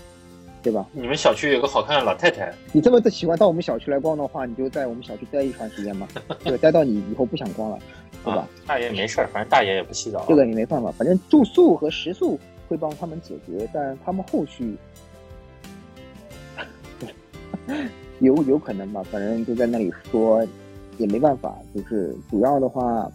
[0.63, 0.87] 对吧？
[0.93, 6.07] 你们小区有个好看的老太太，你这么的喜欢到我们小区来逛的话，你就在我们小区待一段时间嘛，
[6.45, 7.79] 对，待到你以后不想逛了，
[8.23, 8.41] 对吧？
[8.41, 10.25] 啊，大爷没事儿，反正大爷也不洗澡。
[10.29, 12.39] 这个你没办法，反正住宿和食宿
[12.69, 14.77] 会帮他们解决，但他们后续
[18.23, 20.45] 有有可能吧，反正就在那里说
[20.97, 23.11] 也没办法，就是主要的话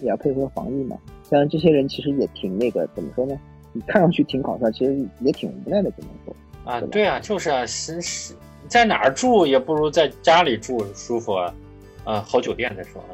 [0.00, 0.96] 也要配合防疫嘛。
[1.28, 3.38] 像这些人其实也挺那个，怎么说呢？
[3.72, 6.34] 你看上去挺搞笑，其实也挺无奈的，只能说。
[6.64, 8.34] 啊，对啊，就是啊，是是，
[8.66, 11.54] 在哪儿住也不如在家里住舒服啊。
[12.04, 13.08] 啊，好酒店再说啊。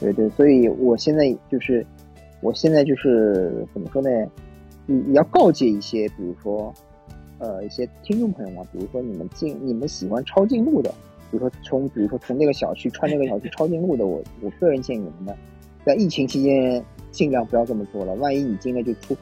[0.00, 1.86] 对对，所以我现在就是，
[2.40, 4.08] 我现在就是怎么说呢？
[4.86, 6.74] 你你要告诫一些，比如说，
[7.40, 10.90] 呃，一些听众朋友嘛，比如说你们进你们喜欢抄近路的，
[11.30, 15.34] 比如说从比如说从那个小区穿那个小区抄近路的，我我个人建议你们呢，
[15.84, 19.16] 在疫情期间尽量不要这么做了，万一你进来就出，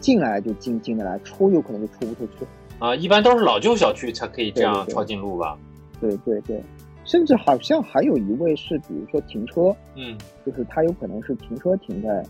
[0.00, 2.46] 进来就进进得来，出有可能就出不出去。
[2.78, 5.58] 啊，一般都是老旧小区才可以这样抄近路吧？
[6.00, 6.62] 对对对，
[7.04, 12.22] 甚至好像还有一位是，比如说停车，嗯就是他有可能是停车停在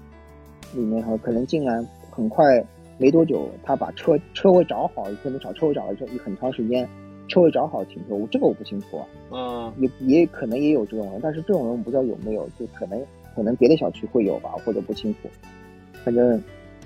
[0.72, 2.64] 里面哈，可能进来很快
[2.98, 6.88] 没多久，他把车车位找好，可能找车位找了这一很长时间，
[7.28, 9.72] 车位找好停车，我这个我不清楚啊，嗯。
[9.78, 12.98] 也也可能也有这种人，但是这种人我不知道有没有，就可能
[13.34, 15.28] 可能别的小区会有吧，或者不清楚，
[16.04, 16.42] 反正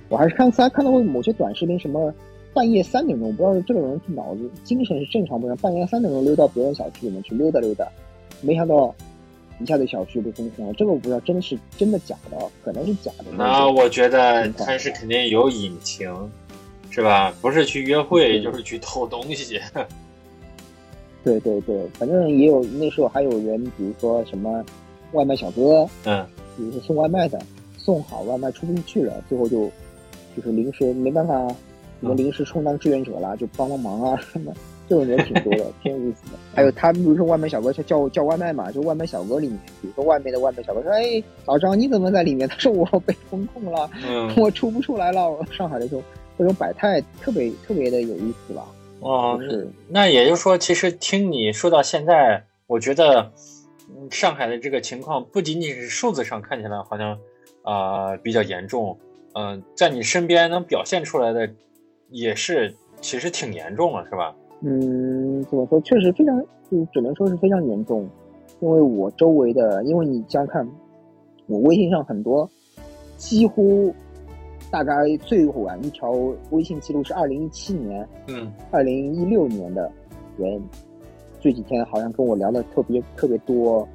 [0.08, 2.12] 我还是看才看到过某些短视频，什么
[2.52, 7.86] 半夜三点钟，我不知道这个人是脑子精神是正常不正常，半夜三点钟溜到别人小区里面去溜达溜达，
[8.40, 8.92] 没想到
[9.61, 13.24] 一下子小区被封控了，这个我不知道真的是真的假的，可能是假的。
[13.36, 16.08] 那我觉得他是肯定有隐情，
[16.90, 17.32] 是吧？
[17.40, 19.61] 不是去约会，就是去偷东西。
[21.22, 24.64] 对对对，反正也有那时候还有人，比如说什么
[25.12, 27.38] 外卖小哥，嗯，比如说送外卖的，
[27.76, 29.70] 送好外卖出不去了，最后就
[30.34, 31.34] 就是临时没办法，
[32.00, 34.50] 什么临时充当志愿者啦，就帮帮忙啊什么，
[34.91, 36.38] 这种人挺多的，挺有意思的。
[36.53, 46.03] 还有他，比如说外卖小哥叫叫叫外卖嘛，就外卖小哥里面，比如说外面的外卖小哥说：“哎，老张你怎么在里面？”他说：“我被封控了，嗯， 我出不出来了。”上海的这种，
[46.36, 48.66] 这种百态特别特别的有意思吧。
[48.99, 53.32] 哦，就是那也就是说，其实听你说到现在，我觉得，
[53.88, 57.16] 嗯，上海的这个情况不仅仅是数字上看起来好像
[57.62, 58.99] 啊、比较严重，
[59.34, 61.49] 嗯、在你身边能表现出来的
[62.11, 64.34] 也是其实挺严重了，是吧？
[64.62, 65.80] 嗯，怎么说？
[65.80, 66.38] 确实非常，
[66.70, 68.06] 就只能说是非常严重。
[68.61, 70.68] 因为我周围的，因为你想想看，
[71.46, 72.48] 我微信上很多，
[73.16, 73.90] 几乎
[74.70, 76.12] 大概最晚一条
[76.50, 79.90] 微信记录是二零一七年、嗯二零一六年的
[80.36, 80.61] 人，
[81.40, 83.88] 这几天好像跟我聊的特别特别多，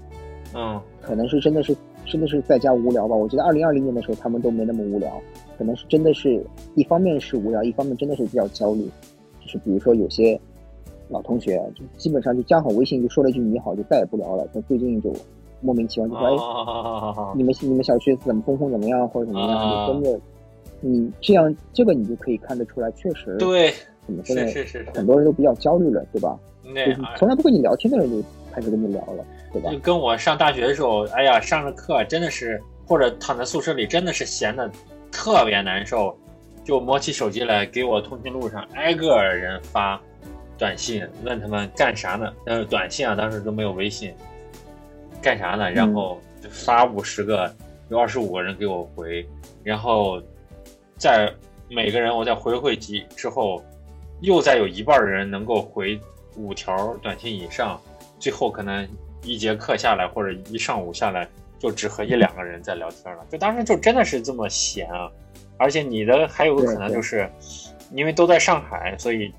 [0.55, 3.15] 嗯可能是真的是真的是在家无聊吧。
[3.15, 5.21] 我觉得二零二零年的时候他们都没那么无聊，
[5.59, 6.43] 可能是真的是
[6.73, 8.89] 一方面是无聊，一方面真的是比较焦虑。
[9.39, 10.39] 就是比如说有些
[11.09, 14.47] 老同学，就基本上就加好微信就说了一句你好，就再也不聊了。
[14.53, 15.13] 但最近就
[15.61, 20.19] 莫名其妙就说，哎，哦，你们你们小区怎么风控怎么样或者怎么样，啊就真的，
[20.81, 23.73] 你这样这个你就可以看得出来，确实对，
[24.05, 26.37] 怎么真的是是很多人都比较焦虑了，对吧？
[26.63, 29.77] 那就是从来不跟你聊天的人就开始跟你聊了，对吧就？
[29.79, 34.69] 跟我上大学的时候，哎呀，上着课真的是，或者躺在宿舍里，真的是闲的
[35.11, 36.15] 特别难受，
[36.63, 40.01] 就摸起手机来给我通讯录上挨个人发
[40.57, 42.33] 短信，问他们干啥呢？
[42.45, 44.13] 呃，短信啊，当时都没有微信，
[45.21, 45.69] 干啥呢？
[45.69, 47.53] 然后就发五十个，
[47.89, 49.27] 有二十五个人给我回，
[49.63, 50.21] 然后
[50.97, 51.31] 在
[51.69, 53.63] 每个人我再回回几之后，
[54.21, 55.99] 又再有一半的人能够回
[56.37, 57.79] 五条短信以上，
[58.19, 58.87] 最后可能
[59.23, 61.27] 一节课下来或者一上午下来，
[61.59, 63.25] 就只和一两个人在聊天了。
[63.29, 65.11] 就当时就真的是这么闲啊！
[65.57, 67.29] 而且你的还有个可能就是，
[67.91, 69.33] 因为都在上海，所以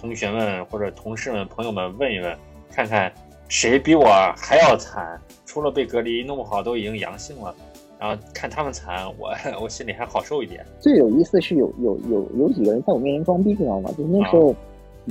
[0.00, 2.34] 同学们或者同事们、朋友们问一问，
[2.70, 3.12] 看看
[3.48, 4.04] 谁比我
[4.36, 7.54] 还要惨，除了被隔离弄不好都已经阳性了，
[7.98, 9.30] 然后看他们惨，我
[9.60, 10.64] 我心里还好受一点。
[10.80, 13.90] 最有意思是有有有有几个人在我面前装逼，知道吗？
[13.96, 14.54] 就是那时候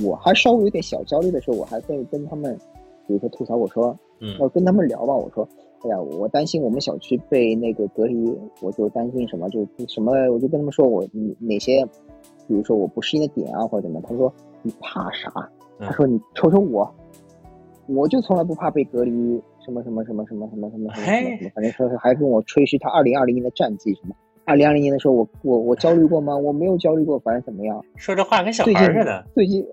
[0.02, 2.58] 我还稍微有点小焦虑的时候，我还在跟他们，
[3.06, 5.46] 比如说吐槽我说，嗯我跟他们聊吧，我说，
[5.84, 11.84] 哎呀，我担心我们小区被那个隔离，我就担心什么，就什么，我就跟他们说我你哪些，
[12.48, 14.32] 比如说我不适应的点啊或者怎么，他说
[14.62, 15.30] 你怕啥？
[15.78, 16.94] 嗯他说你瞅瞅我，
[17.86, 19.10] 我就从来不怕被隔离，
[19.64, 24.14] 什么什么什么什么什么什么什么什么什么，反正说是还跟我吹嘘他二零二零年的战绩什么。
[24.44, 26.36] 二零二零年的时候，我我我焦虑过吗？
[26.36, 27.82] 我没有焦虑过，反正怎么样？
[27.96, 29.24] 说这话跟小孩似的。
[29.34, 29.64] 最近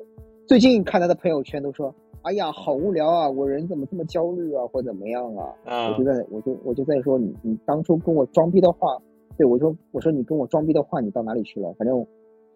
[0.45, 5.89] 最近看他的朋友圈都说，哎呀，好无聊啊，我人怎么这么焦虑啊，或怎么样啊？
[5.89, 8.97] 我就嗯，在我就我就在说你你当初跟我装逼的话，
[9.37, 11.73] 对我说我说你跟我装逼的话，你到哪里去了？
[11.77, 12.05] 反正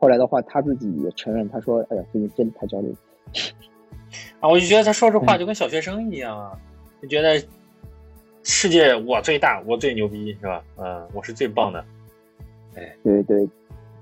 [0.02, 2.96] 后来的话，他自己也承认，他说，哎呀，最近真的太焦虑了。
[4.40, 6.60] 啊，我就觉得他说这嗯话就跟小学生一样啊，
[7.00, 7.40] 就觉得
[8.42, 10.64] 世界我最大，我最牛逼，是吧？
[10.78, 11.86] 嗯，我是最棒的。
[12.74, 13.48] 哎对对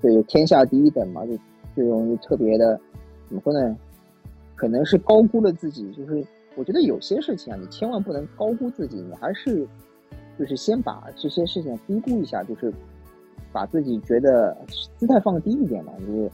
[0.02, 1.38] 对，天下第一等嘛，就
[1.76, 2.80] 这种就特别的，
[3.28, 3.78] 怎么说呢？
[4.56, 5.91] 可能是高估了自己。
[5.91, 6.26] 就是
[6.56, 9.68] 我觉得有些事情啊，你千万不能高估自己，你还是
[10.39, 12.74] 就是先把这些事情低估一下，就是
[13.52, 14.56] 把自己觉得
[14.98, 16.32] 姿态放低一点嘛，就是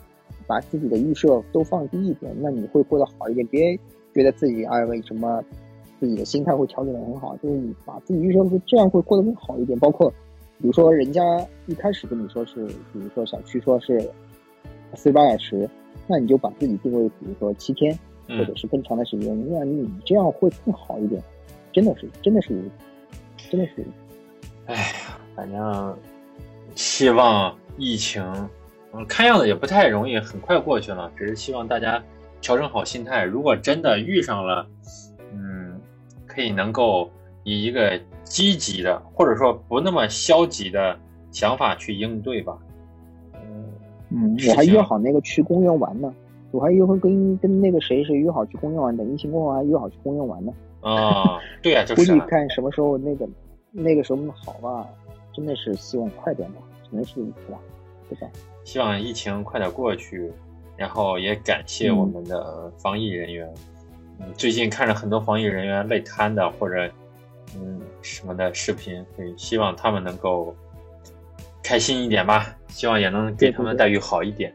[0.48, 3.46] 把自己的预设都放低一点，那你会过得好一点。
[3.48, 3.78] 别
[4.14, 5.44] 觉得自己哎为什么
[6.00, 10.12] 自己的心态会调整的很好，就是你把自己预设会这样会过得更好一点，包括。
[10.58, 11.22] 比如说，人家
[11.68, 14.00] 一开始跟你说是，比如说小区说是
[14.94, 15.70] 四十八小时，
[16.08, 17.94] 那你就把自己定位，比如说七天，
[18.30, 21.22] 或者嗯，是更长的时间，那你这样会更好一点。
[21.74, 22.64] 真的是，真的是，
[23.52, 23.86] 真的是，
[24.68, 25.98] 哎呀，反正
[26.76, 28.22] 希望疫情，
[28.94, 31.12] 嗯，看样子也不太容易，很快过去了。
[31.18, 32.02] 只是希望大家
[32.42, 34.68] 调整好心态，如果真的遇上了，
[35.34, 35.80] 嗯，
[36.28, 37.10] 可以能够
[37.44, 40.98] 以一个积极的，或者说不那么消极的
[41.32, 42.58] 想法去应对吧。
[43.34, 43.66] 嗯，
[44.10, 46.14] 嗯，我还约好那个去公园玩呢，
[46.52, 50.52] 我还约会跟跟那个谁谁约好去公园玩，等疫情过后还约好去公园玩呢。
[50.82, 53.28] 啊，对呀、 就估计是啊看什么时候那个
[53.72, 54.88] 那个时候好吧，
[55.36, 57.60] 真的是希望快点吧，只能是如此吧，
[58.10, 58.28] 对吧？
[58.64, 60.32] 希望疫情快点过去，
[60.78, 63.54] 然后也感谢嗯我们的防疫人员。
[64.20, 66.90] 嗯，最近看着很多防疫人员累瘫的或者
[67.58, 70.56] 嗯什么的视频，所以希望他们能够
[71.62, 74.54] 开心一点吧，希望也能给他们待遇好一点。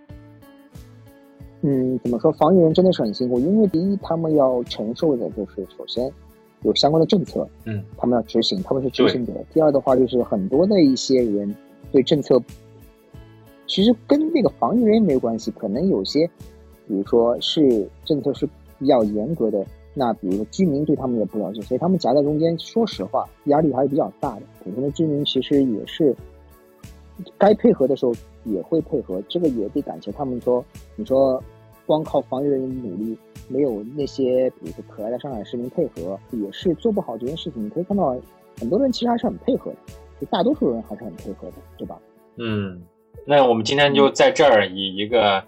[1.62, 2.33] 嗯，怎么说？
[2.33, 6.11] 防疫人真的是很辛苦，因为第一，他们要承受的就是首先
[6.62, 9.32] 有相关的政策，嗯，他们要执行，他们是执行者。
[9.52, 11.54] 第二的话，就是很多的一些人
[11.92, 12.40] 对政策，
[13.66, 16.26] 其实跟那个防疫人员没有关系，可能有些，
[16.86, 18.48] 比如说是政策是
[18.78, 24.42] 比较严格的，那比如说居民对他们也不了解，所以他们夹在中间，说实话，压力还是比较大的。
[24.62, 26.14] 普通的居民其实也是
[27.38, 28.12] 该配合的时候。
[28.44, 30.40] 也会配合，这个也得感谢他们。
[30.40, 30.64] 说，
[30.96, 31.44] 你说，
[31.91, 33.18] 光靠防疫人员努力，
[33.49, 37.64] 没有那些比如说可爱的上海市民配合，也是做不好这件事情。
[37.64, 38.16] 你可以看到，
[38.61, 39.76] 很多人其实还是很配合的，
[40.20, 42.01] 就大多数人还是很配合的，对吧？
[42.36, 42.80] 嗯，
[43.26, 45.43] 那我们今天就在这儿以一个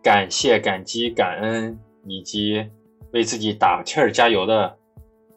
[0.00, 2.64] 感谢、感激、感恩以及
[3.12, 4.72] 为自己打气儿、加油的，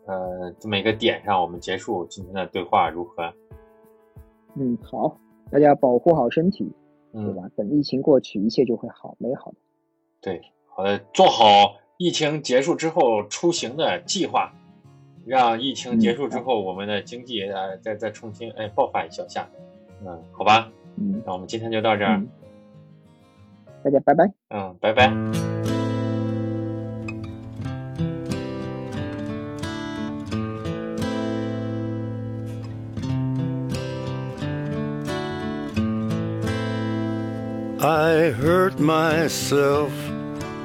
[0.06, 3.34] 呃，这么一个点上，我们结束今天的对话，如何？
[4.56, 5.18] 嗯，好，
[5.50, 6.72] 大家保护好身体。
[7.12, 7.44] 对吧？
[7.56, 9.58] 等疫情过去，一切就会好美好的。
[10.24, 14.54] 对，好的，做好疫情结束之后出行的计划，
[15.26, 19.48] 让疫情结束之后我们的经济呃再再重新哎爆发一小下。
[20.06, 20.72] 嗯，好吧。
[20.96, 22.24] 嗯，那我们今天就到这儿。
[23.84, 24.32] 大家拜拜。
[24.50, 25.12] 嗯，拜拜。
[37.86, 39.90] I hurt myself